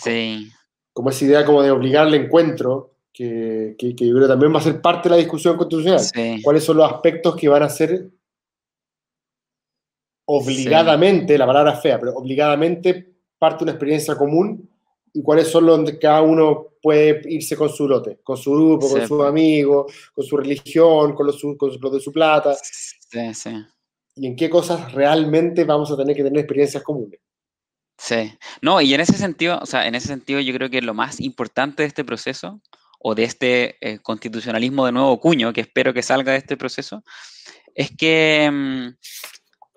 [0.91, 4.59] como, esa idea como de obligar al encuentro, que, que, que, yo creo también va
[4.59, 6.01] a ser parte de la discusión constitucional.
[6.43, 8.09] ¿Cuáles son los aspectos que van a ser
[10.25, 14.69] obligadamente, la palabra fea, pero obligadamente parte de una experiencia común
[15.15, 18.89] y cuáles son los donde cada uno puede irse con su lote, con su grupo,
[18.89, 22.53] con sus amigos, con su religión, con los, con de su plata.
[22.61, 23.51] Sí, sí.
[24.17, 27.19] Y en qué cosas realmente vamos a tener que tener experiencias comunes.
[27.97, 28.37] Sí.
[28.61, 31.21] No, y en ese sentido, o sea, en ese sentido yo creo que lo más
[31.21, 32.61] importante de este proceso
[32.99, 37.05] o de este eh, constitucionalismo de nuevo cuño, que espero que salga de este proceso,
[37.73, 38.89] es que mm,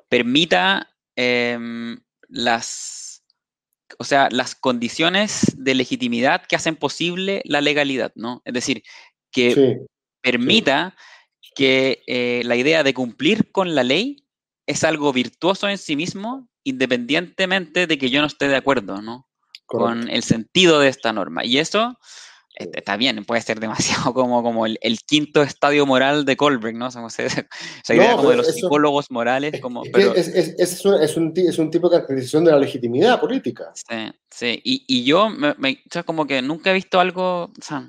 [0.09, 1.97] permita em,
[2.29, 3.08] las,
[3.99, 8.43] o sea, las condiciones de legitimidad que hacen posible la legalidad, ¿no?
[8.45, 8.83] Es decir,
[9.33, 9.79] que
[10.21, 10.95] permita
[11.55, 14.25] que eh, la idea de cumplir con la ley
[14.67, 19.27] es algo virtuoso en sí mismo, independientemente de que yo no esté de acuerdo, ¿no?
[19.67, 21.45] Con el sentido de esta norma.
[21.45, 21.99] Y eso
[22.59, 26.87] está bien, puede ser demasiado como, como el, quinto estadio moral de Colbert, ¿no?
[26.87, 27.07] O sea,
[27.85, 29.61] esa idea como de los psicólogos morales.
[29.61, 31.03] Como, es, es, es, un,
[31.37, 33.73] es, un, tipo de caracterización de la legitimidad política.
[33.75, 34.61] Sí, sí.
[34.65, 37.89] Y, y yo, me, o sea, como que nunca he visto algo, o sea,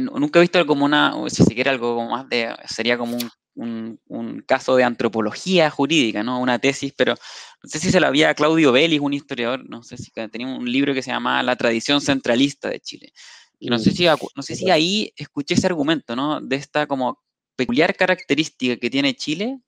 [0.00, 3.16] nunca he visto como una, si siquiera algo como más de, sería como
[3.54, 6.40] un, un, caso de antropología jurídica, ¿no?
[6.40, 7.14] Una tesis, pero
[7.62, 10.70] no sé si se la había Claudio Vélez, un historiador, no sé si tenía un
[10.70, 13.12] libro que se llama La tradición centralista de Chile
[13.60, 16.40] no sé, si, no sé si ahí escuché ese argumento, ¿no?
[16.40, 17.18] De esta como
[17.56, 19.60] peculiar característica que tiene Chile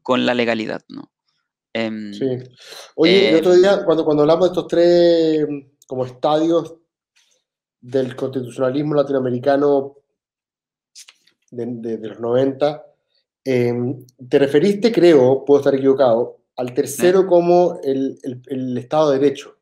[0.00, 1.10] con la legalidad, ¿no?
[1.72, 2.26] Em, sí.
[2.94, 5.46] Oye, el otro día, em, cuando, cuando hablamos de estos tres
[5.86, 6.76] como estadios
[7.80, 9.96] del constitucionalismo latinoamericano
[11.50, 12.86] de, los 90,
[13.44, 19.58] em, te referiste, creo, puedo estar equivocado, al tercero como el, el Estado de Derecho.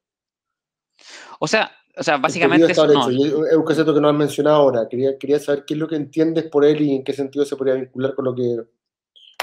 [1.38, 2.72] O sea, o sea, básicamente...
[2.72, 3.09] Eso, no.
[3.11, 4.88] Es un concepto que no has mencionado ahora.
[4.88, 7.57] Quería, quería saber qué es lo que entiendes por él y en qué sentido se
[7.57, 8.57] podría vincular con lo que...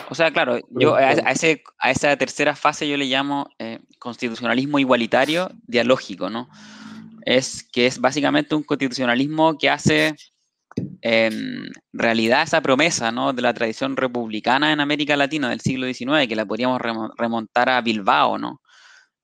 [0.09, 4.79] O sea, claro, yo a, ese, a esa tercera fase yo le llamo eh, constitucionalismo
[4.79, 6.47] igualitario dialógico, ¿no?
[7.25, 10.15] Es que es básicamente un constitucionalismo que hace
[11.01, 13.33] en realidad esa promesa ¿no?
[13.33, 16.79] de la tradición republicana en América Latina del siglo XIX, que la podríamos
[17.17, 18.61] remontar a Bilbao, ¿no?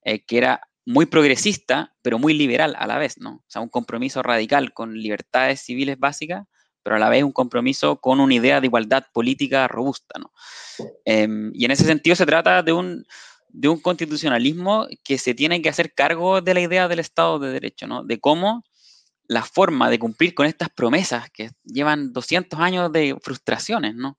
[0.04, 3.36] Eh, que era muy progresista, pero muy liberal a la vez, ¿no?
[3.36, 6.46] O sea, un compromiso radical con libertades civiles básicas,
[6.84, 10.32] pero a la vez un compromiso con una idea de igualdad política robusta, ¿no?
[11.06, 13.06] Em, y en ese sentido se trata de un,
[13.50, 17.52] de un constitucionalismo que se tiene que hacer cargo de la idea del Estado de
[17.52, 18.04] Derecho, ¿no?
[18.04, 18.64] De cómo
[19.28, 24.18] la forma de cumplir con estas promesas que llevan 200 años de frustraciones, ¿no?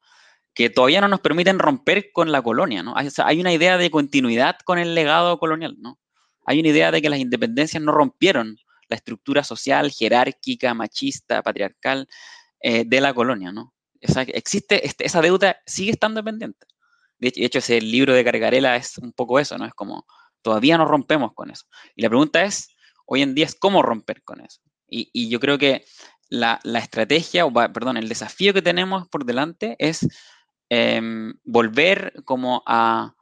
[0.54, 2.96] que todavía no nos permiten romper con la colonia, ¿no?
[2.96, 5.98] Hay, hay una idea de continuidad con el legado colonial, ¿no?
[6.46, 8.56] Hay una idea de que las independencias no rompieron
[8.88, 12.06] la estructura social, jerárquica, machista, patriarcal
[12.60, 13.74] eh, de la colonia, ¿no?
[14.00, 16.66] Esa, existe, este, esa deuda sigue estando pendiente.
[17.18, 19.64] De hecho, ese libro de Cargarela es un poco eso, ¿no?
[19.64, 20.06] Es como,
[20.42, 21.64] todavía no rompemos con eso.
[21.96, 22.68] Y la pregunta es,
[23.06, 24.60] hoy en día es cómo romper con eso.
[24.86, 25.84] Y, yo creo que
[26.28, 30.06] la, estrategia, o perdón, el desafío que tenemos por delante es
[30.68, 33.14] em, volver como a,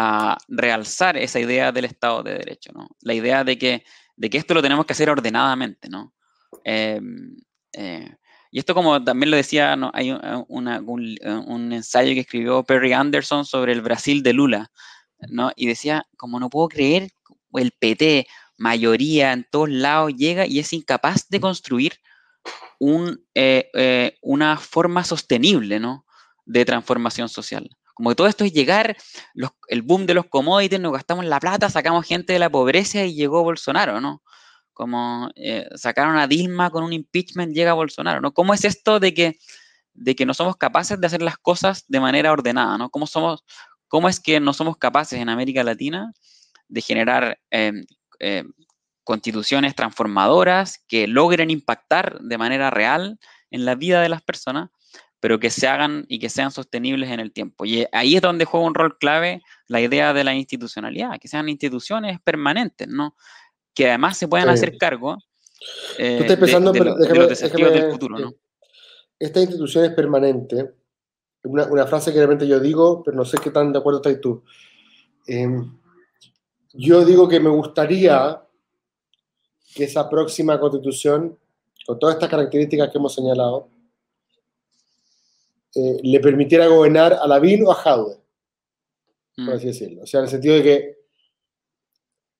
[0.00, 2.88] a realzar esa idea del Estado de Derecho, ¿no?
[3.00, 3.84] La idea de que,
[4.14, 6.14] de que esto lo tenemos que hacer ordenadamente, ¿no?
[6.62, 7.36] Em,
[7.72, 8.08] eh,
[8.52, 13.82] y esto como también lo decía, hay un, ensayo que escribió Perry Anderson sobre el
[13.82, 14.70] Brasil de Lula,
[15.30, 15.50] ¿no?
[15.56, 17.10] Y decía, como no puedo creer,
[17.54, 21.94] el PT, mayoría en todos lados, llega y es incapaz de construir
[22.78, 26.06] un, eh, eh, una forma sostenible, ¿no?
[26.46, 27.68] De transformación social
[27.98, 28.96] Como que todo esto es llegar,
[29.66, 33.16] el boom de los commodities, nos gastamos la plata, sacamos gente de la pobreza y
[33.16, 34.22] llegó Bolsonaro, ¿no?
[34.72, 38.32] Como eh, sacaron a Dilma con un impeachment, llega Bolsonaro, ¿no?
[38.32, 39.38] ¿Cómo es esto de que,
[39.94, 42.88] de que no somos capaces de hacer las cosas de manera ordenada, ¿no?
[42.88, 43.44] ¿Cómo, somos,
[43.88, 46.12] cómo es que no somos capaces en América Latina
[46.68, 47.84] de generar em,
[48.20, 48.52] em,
[49.02, 53.18] constituciones transformadoras que logren impactar de manera real
[53.50, 54.70] en la vida de las personas,
[55.20, 57.64] pero que se hagan y que sean sostenibles en el tiempo.
[57.64, 61.48] Y ahí es donde juega un rol clave la idea de la institucionalidad, que sean
[61.48, 63.16] instituciones permanentes, ¿no?
[63.74, 65.18] Que además se puedan hacer cargo
[65.98, 68.34] eh, pensando, de, los desafíos del futuro, ¿no?
[69.18, 70.74] Esta institución es permanente.
[71.42, 74.20] Una, una, frase que realmente yo digo, pero no sé qué tan de acuerdo estás
[74.20, 74.44] tú.
[75.26, 75.76] Em,
[76.72, 78.40] yo digo que me gustaría
[79.74, 81.36] que esa próxima constitución,
[81.86, 83.68] con todas estas características que hemos señalado,
[85.74, 88.16] eh, le permitiera gobernar a Lavín o a Jaude,
[89.36, 89.50] por mm.
[89.50, 90.02] así decirlo.
[90.02, 90.98] O sea, en el sentido de que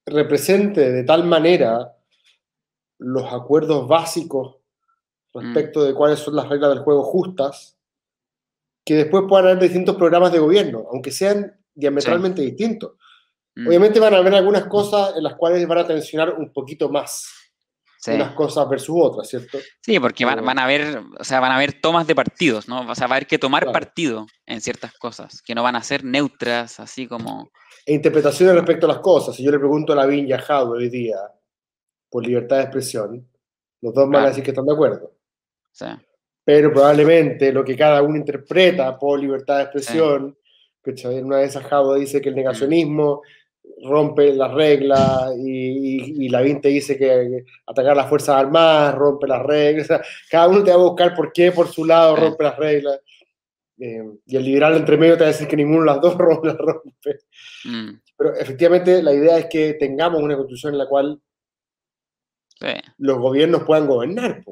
[0.06, 1.96] represente de tal manera
[2.98, 4.56] los acuerdos básicos
[5.34, 7.78] respecto de cuáles son las reglas del juego justas,
[8.84, 12.94] que después puedan haber distintos programas de gobierno, aunque sean diametralmente distintos.
[13.54, 13.68] Mm.
[13.68, 17.47] Obviamente van a haber algunas cosas en las cuales van a tensionar un poquito más
[18.06, 19.58] unas cosas versus otras, ¿cierto?
[19.80, 22.88] Sí, porque van, van, a haber, o sea, van a haber tomas de partidos, ¿no?
[22.88, 25.82] O sea, va a haber que tomar partido en ciertas cosas, que no van a
[25.82, 27.50] ser neutras, así como...
[27.84, 29.34] E interpretaciones respecto a las cosas.
[29.34, 31.16] Si yo le pregunto a la Viña hoy día
[32.10, 33.28] por libertad de expresión,
[33.80, 35.12] los dos van a decir que están de acuerdo.
[35.72, 35.86] Sí.
[36.44, 40.36] Pero probablemente lo que cada uno interpreta por libertad de expresión,
[40.82, 41.64] que en una de esas
[41.98, 43.22] dice que el negacionismo
[43.84, 49.42] rompe las reglas y, y, la te dice que atacar las Fuerzas Armadas rompe las
[49.42, 50.00] reglas.
[50.30, 53.00] cada uno te va a buscar por qué por su lado rompe las reglas.
[53.80, 56.16] Eh, y el liberal entre medio te va a decir que ninguno de las dos
[56.42, 57.20] las rompe.
[57.64, 58.00] Mm.
[58.16, 61.20] Pero efectivamente la idea es que tengamos una constitución en la cual
[62.96, 64.42] los gobiernos puedan gobernar.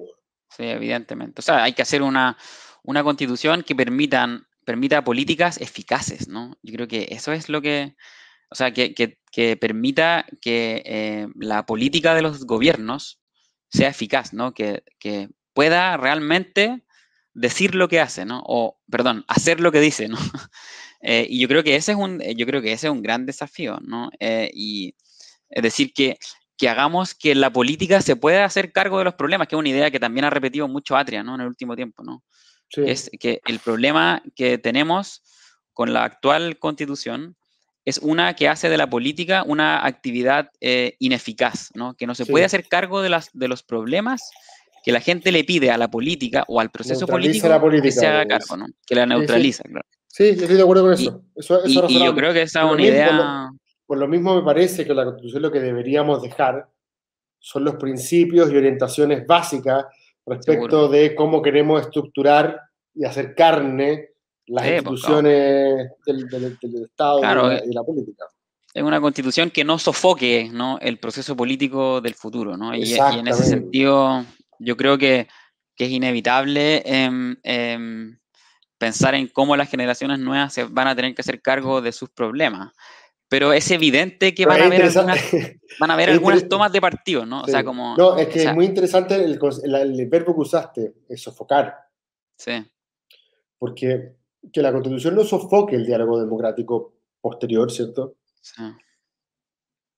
[0.57, 1.41] Sí, evidentemente.
[1.41, 2.37] O sea, hay que hacer una,
[2.85, 6.57] una constitución que permitan, permita políticas eficaces, ¿no?
[6.63, 7.97] Yo creo que eso es lo que
[8.49, 9.19] o sea, que,
[9.61, 13.21] permita que eh, la política de los gobiernos
[13.69, 14.55] sea eficaz, ¿no?
[14.55, 14.83] Que,
[15.53, 16.85] pueda realmente
[17.33, 18.43] decir lo que hace, ¿no?
[18.47, 20.19] O, perdón, hacer lo que dice, ¿no?
[21.03, 23.27] Eh, y yo creo que ese es un, yo creo que ese es un gran
[23.27, 24.11] desafío, ¿no?
[24.19, 24.97] Eh, y
[25.51, 26.19] es decir, que,
[26.57, 29.69] que hagamos que la política se pueda hacer cargo de los problemas, que es una
[29.69, 31.35] idea que también ha repetido mucho Atria, ¿no?
[31.35, 32.25] En el último tiempo, ¿no?
[32.71, 35.23] Es que el problema que tenemos
[35.73, 37.37] con la actual constitución
[37.87, 41.95] es una que hace de la política una actividad eh, ineficaz, ¿no?
[41.95, 44.29] que no se puede hacer cargo de, las, de los problemas
[44.85, 47.49] que la gente le pide a la política o al proceso político
[47.81, 48.67] que se haga cargo, ¿no?
[48.85, 49.63] que la neutraliza.
[49.65, 49.87] Sí, claro.
[50.09, 51.23] sí, estoy de acuerdo con eso.
[51.65, 53.51] Y, yo creo que esa es una idea...
[53.87, 56.69] Por lo, mismo me parece que la Constitución lo que deberíamos dejar
[57.39, 59.87] son los principios y orientaciones básicas
[60.27, 62.61] respecto de cómo queremos estructurar
[62.93, 64.16] y hacer carne
[64.47, 67.21] las pues, instituciones del, Estado
[67.65, 68.27] y, la política.
[68.73, 70.79] Es una constitución que no sofoque ¿no?
[70.81, 72.75] el proceso político del futuro, ¿no?
[72.75, 74.25] Y, en ese sentido,
[74.59, 75.29] yo creo que,
[75.79, 78.19] es inevitable em, em,
[78.79, 82.09] pensar en cómo las generaciones nuevas se van a tener que hacer cargo de sus
[82.09, 82.73] problemas.
[83.29, 85.21] Pero es evidente que van a, haber algunas,
[85.79, 87.43] van a haber algunas tomas de partido, ¿no?
[87.43, 89.39] O sea, como, no, es que es muy interesante el,
[89.75, 91.77] el verbo que usaste, es sofocar.
[92.39, 92.65] Sí.
[93.59, 94.16] Porque
[94.53, 98.17] que la constitución no sofoque el diálogo democrático posterior, ¿cierto?
[98.41, 98.63] Sí.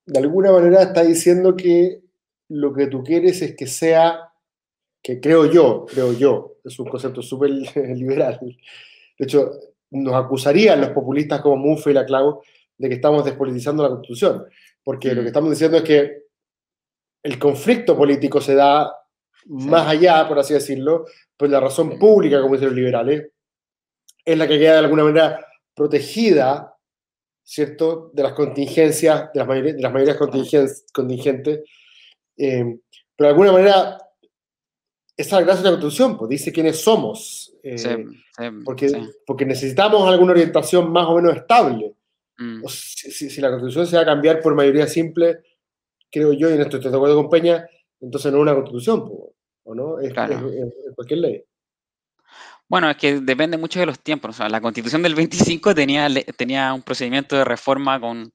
[0.07, 2.01] De alguna manera está diciendo que
[2.49, 4.32] lo que tú quieres es que sea,
[5.03, 7.51] que creo yo, creo yo, es un concepto súper
[7.94, 8.38] liberal.
[8.40, 9.53] De hecho,
[9.90, 12.40] nos acusarían los populistas como Muffe y la Clau
[12.76, 14.46] de que estamos despolitizando la constitución,
[14.82, 15.26] porque lo que mm.
[15.26, 16.22] estamos diciendo es que
[17.22, 18.92] el conflicto político se da
[19.46, 23.30] más allá, por así decirlo, pues la razón pública, como dicen los liberales,
[24.29, 26.76] es la que queda de alguna manera protegida,
[27.43, 31.61] ¿cierto?, de las contingencias, de las, de las mayorías contingentes.
[32.37, 32.79] Eh,
[33.16, 33.99] pero de alguna manera,
[35.16, 37.55] esa gracia de la Constitución, pues dice quiénes somos.
[37.62, 38.05] Eh,
[38.66, 38.93] porque,
[39.26, 41.95] porque necesitamos alguna orientación más o menos estable.
[42.37, 42.62] Mm.
[42.68, 45.39] si, la Constitución se va a cambiar por mayoría simple,
[46.11, 47.66] creo yo, y en esto estoy de acuerdo con Peña,
[47.99, 49.11] entonces no es una Constitución,
[49.64, 49.99] ¿o no?
[50.01, 50.12] es
[50.95, 51.45] cualquier ley.
[52.68, 54.30] Bueno, es que depende mucho de los tiempos.
[54.30, 58.30] O sea, la constitución del 25 tenía, tenía un procedimiento de reforma con,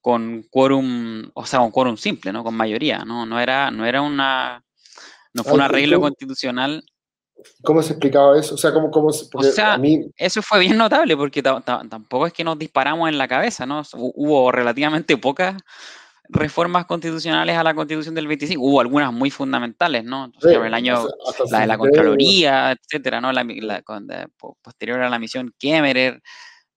[0.00, 2.44] con quórum, o sea, con quórum simple, ¿no?
[2.44, 3.24] Con mayoría, ¿no?
[3.24, 4.62] No era, no era una,
[5.32, 6.84] no fue un arreglo constitucional.
[7.62, 8.54] ¿Cómo se explicaba eso?
[8.54, 9.80] O sea, ¿cómo, cómo se, o sea,
[10.16, 13.82] eso fue bien notable porque tampoco es que nos disparamos en la cabeza, ¿no?
[13.94, 15.56] Hubo relativamente pocas
[16.32, 18.62] reformas constitucionales a la constitución del 25.
[18.62, 20.26] Hubo algunas muy fundamentales, ¿no?
[20.26, 21.06] Entonces, el año,
[21.50, 23.32] la de la Contraloría, etcétera, ¿no?
[23.32, 23.44] La,
[24.62, 26.22] posterior a la misión Kemmerer,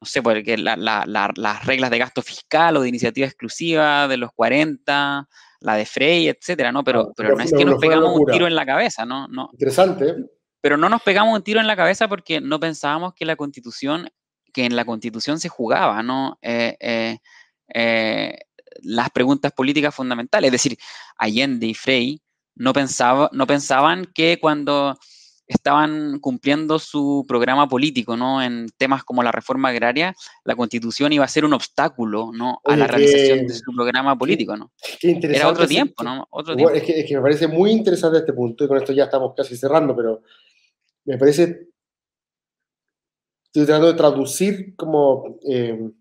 [0.02, 5.28] no sé, porque las reglas de gasto fiscal o de iniciativa exclusiva de los 40,
[5.62, 6.84] la de Frey, etcétera, ¿no?
[6.84, 9.28] Pero, ah, pero, no es que nos pegamos un tiro en la cabeza, ¿no?
[9.28, 9.50] no.
[9.54, 10.16] Interesante.
[10.62, 14.10] Pero no nos pegamos un tiro en la cabeza porque no pensábamos que la constitución,
[14.54, 16.38] que en la constitución se jugaba, ¿no?
[16.42, 17.18] Eh, eh,
[17.74, 18.38] eh,
[18.82, 20.48] las preguntas políticas fundamentales.
[20.50, 20.78] Es decir,
[21.18, 22.22] Allende y Frey
[22.56, 24.98] no, pensaba, no pensaban que cuando
[25.48, 28.42] estaban cumpliendo su programa político, ¿no?
[28.42, 30.16] En temas como la reforma agraria,
[30.46, 32.62] la constitución iba a ser un obstáculo, ¿no?
[32.64, 34.72] A la realización de su programa político, ¿no?
[35.02, 36.28] Era otro tiempo, ¿no?
[36.30, 36.74] Otro tiempo.
[36.74, 39.34] Es, que, es, que, me parece muy interesante este punto, y con esto ya estamos
[39.36, 40.22] casi cerrando, pero
[41.06, 41.68] me parece...
[43.46, 45.38] Estoy tratando de traducir como...
[45.48, 45.92] Eh,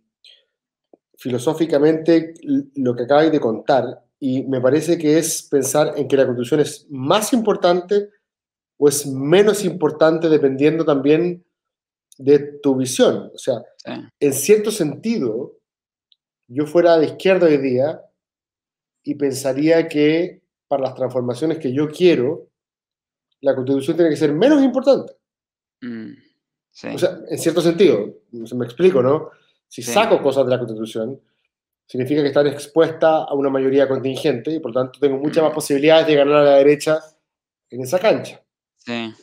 [1.22, 2.34] filosóficamente
[2.74, 6.58] lo que acabáis de contar y me parece que es pensar en que la constitución
[6.58, 8.10] es más importante
[8.76, 11.44] o es menos importante dependiendo también
[12.18, 13.30] de tu visión.
[13.32, 13.62] O sea,
[14.18, 15.52] en cierto sentido,
[16.48, 18.02] yo fuera de izquierda hoy día
[19.04, 22.48] y pensaría que para las transformaciones que yo quiero,
[23.40, 25.12] la constitución tiene que ser menos importante.
[25.82, 26.14] Mm,
[26.94, 29.30] o sea, en cierto sentido, me explico, ¿no?
[29.72, 31.18] Si saco cosas de la Constitución,
[31.86, 35.54] significa que están expuesta a una mayoría contingente y por lo tanto tengo muchas más
[35.54, 37.00] posibilidades de ganar a la derecha
[37.70, 38.42] en esa cancha.
[38.76, 39.14] Sí,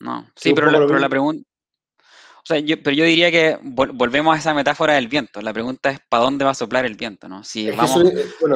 [0.00, 0.26] no.
[0.34, 1.46] Sí, pero la, pregunta...
[1.98, 5.42] O sea, yo, pero yo diría que volvemos a esa metáfora del viento.
[5.42, 7.28] La pregunta es ¿para dónde va a soplar el viento?
[7.28, 7.44] ¿no?
[7.44, 8.02] Si, vamos,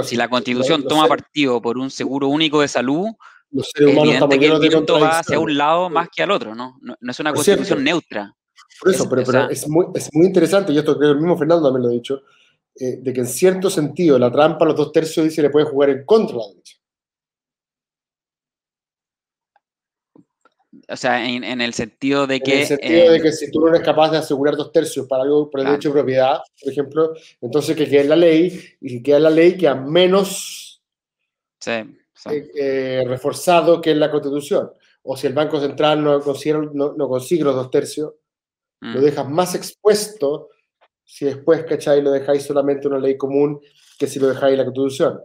[0.05, 3.09] si la constitución toma partido por un seguro único de salud,
[3.51, 6.78] los seres humanos que el viento va hacia un lado más que al otro, ¿no?
[6.80, 8.32] No, es una constitución neutra.
[8.81, 11.39] Por eso, pero, pero es, muy, es, muy, interesante, y esto creo que el mismo
[11.39, 12.22] Fernando también lo ha dicho,
[12.79, 15.91] eh, de que en cierto sentido la trampa los dos tercios dice le puede jugar
[15.91, 16.77] en contra de la derecha.
[20.89, 22.53] O sea, en, en, el sentido de que...
[22.53, 25.24] En el sentido de que si tú no eres capaz de asegurar dos tercios para
[25.24, 28.89] algo, por el derecho de propiedad, por ejemplo, entonces que quede en la ley, y
[28.91, 30.83] si queda en la ley, queda menos
[31.59, 31.70] sí,
[32.31, 34.70] eh, eh, reforzado que en la Constitución.
[35.03, 38.12] O si el Banco Central no consigue, no, no consigue los dos tercios,
[38.81, 39.03] lo mm.
[39.03, 40.51] dejas más expuesto
[41.07, 42.03] si después, ¿cachai?
[42.03, 43.61] Lo dejáis solamente una ley común
[43.99, 45.20] que si lo dejáis la Constitución.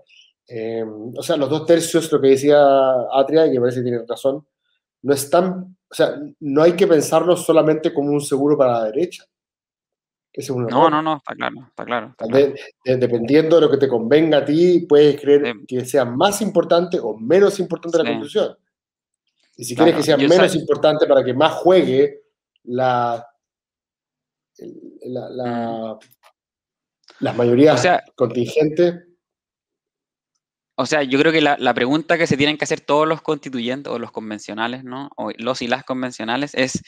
[0.47, 0.85] Eh,
[1.15, 2.61] o sea, los dos tercios, lo que decía
[3.13, 4.45] Atria, y me parece que tiene razón,
[5.01, 9.25] no están, o sea, no hay que pensarlo solamente como un seguro para la derecha.
[10.69, 12.53] no, no, no, está claro, está claro.
[12.85, 17.17] dependiendo de lo que te convenga a ti, puedes creer que sea más importante o
[17.17, 18.55] menos importante la Constitución.
[19.57, 22.21] Y si quieres que sea menos importante para que más juegue
[22.63, 23.30] la,
[25.03, 25.99] la, la,
[27.19, 28.95] las mayorías contingentes.
[30.75, 33.91] O sea, yo creo que la, pregunta que se tienen que hacer todos los constituyentes
[33.91, 35.09] o los convencionales, ¿no?
[35.15, 36.81] O los y las convencionales es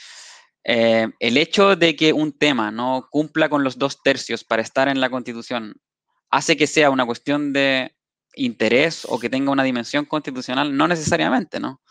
[0.64, 4.88] eh, el hecho de que un tema no cumpla con los dos tercios para estar
[4.88, 5.76] en la constitución
[6.32, 7.96] hace que sea una cuestión de
[8.36, 11.82] interés o que tenga una dimensión constitucional, no necesariamente, ¿no?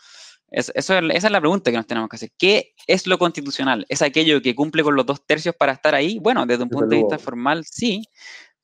[0.53, 2.31] Esa es la pregunta que nos tenemos que hacer.
[2.37, 3.85] ¿Qué es lo constitucional?
[3.89, 6.19] ¿Es aquello que cumple con los dos tercios para estar ahí?
[6.19, 8.03] Bueno, desde un punto de vista formal, sí,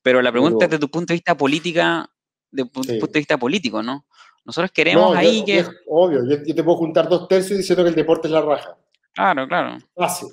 [0.02, 2.08] pero la pregunta es desde tu punto de vista política,
[2.52, 4.06] de un punto de vista político, ¿no?
[4.46, 5.66] Nosotros queremos ahí que...
[5.88, 8.78] obvio, yo, te puedo juntar dos tercios diciendo que el deporte es la raja.
[9.14, 9.78] Claro, claro.
[9.96, 10.30] Fácil.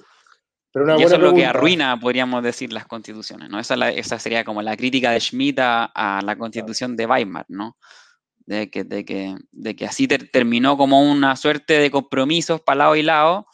[0.72, 3.59] Pero y eso es lo que arruina, podríamos decir, las constituciones, ¿no?
[3.59, 7.78] Esa, esa sería como la crítica de Schmitt a, la constitución de Weimar, ¿no?
[8.47, 12.97] De que, de que, de que así terminó como una suerte de compromisos para lado
[12.97, 13.47] y lado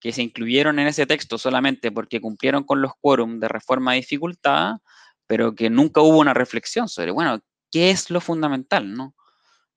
[0.00, 4.80] que se incluyeron en ese texto solamente porque cumplieron con los quórum de reforma dificultada,
[5.26, 7.40] pero que nunca hubo una reflexión sobre, bueno,
[7.70, 9.14] ¿qué es lo fundamental, no?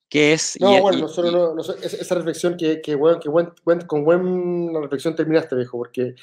[0.09, 0.57] ¿Qué es?
[0.59, 3.29] No, bueno, nosotros esa reflexión que, que, bueno, que
[3.87, 6.15] con buena reflexión terminaste, viejo, porque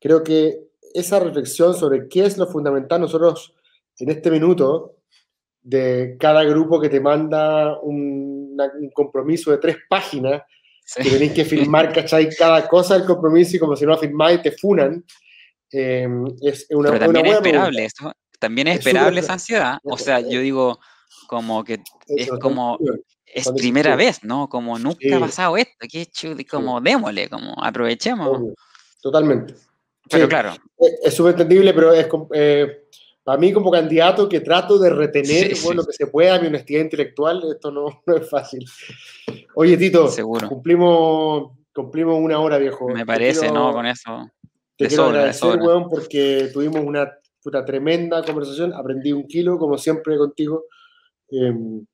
[0.00, 0.58] creo que
[0.94, 3.54] esa reflexión sobre qué es lo fundamental, nosotros
[3.98, 4.97] en este minuto
[5.68, 8.56] de cada grupo que te manda un,
[8.94, 10.42] compromiso de tres páginas,
[10.96, 12.30] que tenéis que firmar, ¿cachai?
[12.34, 15.04] Cada cosa del compromiso y como si no lo firmáis te funan.
[15.70, 17.88] Em, es una, Pero también es esperable
[18.38, 19.78] también es esperable esa ansiedad.
[19.84, 20.78] O sea, yo digo,
[21.26, 22.78] como que es como,
[23.26, 24.48] es primera vez, ¿no?
[24.48, 28.54] Como nunca ha pasado esto, que chulo, como démosle, como aprovechemos.
[29.02, 29.54] Totalmente.
[30.08, 30.54] Pero claro.
[31.02, 32.08] Es súper entendible, pero es...
[32.32, 32.87] Eh,
[33.30, 37.42] a mí como candidato que trato de retener lo que se pueda mi honestidad intelectual,
[37.50, 38.64] esto no, no, es fácil.
[39.54, 40.08] Oye, Tito,
[40.48, 42.88] cumplimos Cumplimos una hora, viejo.
[42.88, 43.72] Me parece, ¿no?
[43.72, 44.28] Con eso.
[44.76, 47.08] Te quiero agradecer, weón, porque tuvimos una
[47.40, 48.74] puta tremenda conversación.
[48.74, 50.64] Aprendí un kilo, como siempre, contigo.
[51.30, 51.86] Em,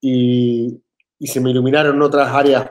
[0.00, 0.80] y,
[1.18, 2.70] y, se me iluminaron otras áreas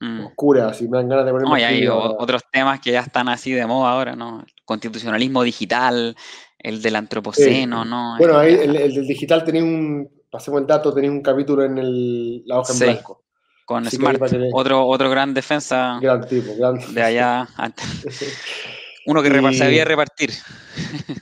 [0.00, 0.24] mm.
[0.26, 3.52] oscuras y me dan ganas de poner No, hay otros temas que ya están así
[3.52, 4.40] de moda ahora, ¿no?
[4.40, 6.16] El constitucionalismo digital,
[6.62, 8.16] el del antropoceno, ¿no?
[8.18, 11.78] Bueno, ahí el, el, del digital tenía un, pasemos el dato, tenía un capítulo en
[11.78, 13.24] el, la hoja en blanco.
[13.64, 14.20] Con Smart,
[14.52, 16.78] otro, otro gran defensa gran tipo, gran...
[16.92, 17.86] de allá antes.
[19.06, 20.30] Uno que y, sabía repartir.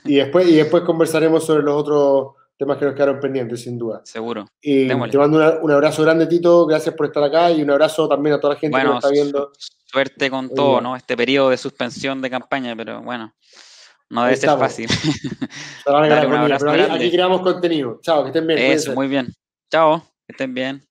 [0.03, 4.01] y, después, y después conversaremos sobre los otros temas que nos quedaron pendientes, sin duda.
[4.03, 4.45] Seguro.
[4.61, 6.65] Y te mando un abrazo grande, Tito.
[6.65, 9.09] Gracias por estar acá y un abrazo también a toda la gente que nos está
[9.09, 9.51] viendo.
[9.85, 10.95] Suerte con todo, ¿no?
[10.95, 13.33] Este periodo de suspensión de campaña, pero bueno,
[14.09, 14.89] no debe ser fácil.
[15.85, 17.99] Dale un abrazo pero aquí, aquí, creamos contenido.
[18.01, 18.59] Chao, que estén bien.
[18.59, 19.33] Eso, muy bien.
[19.71, 20.83] Chao, que estén bien.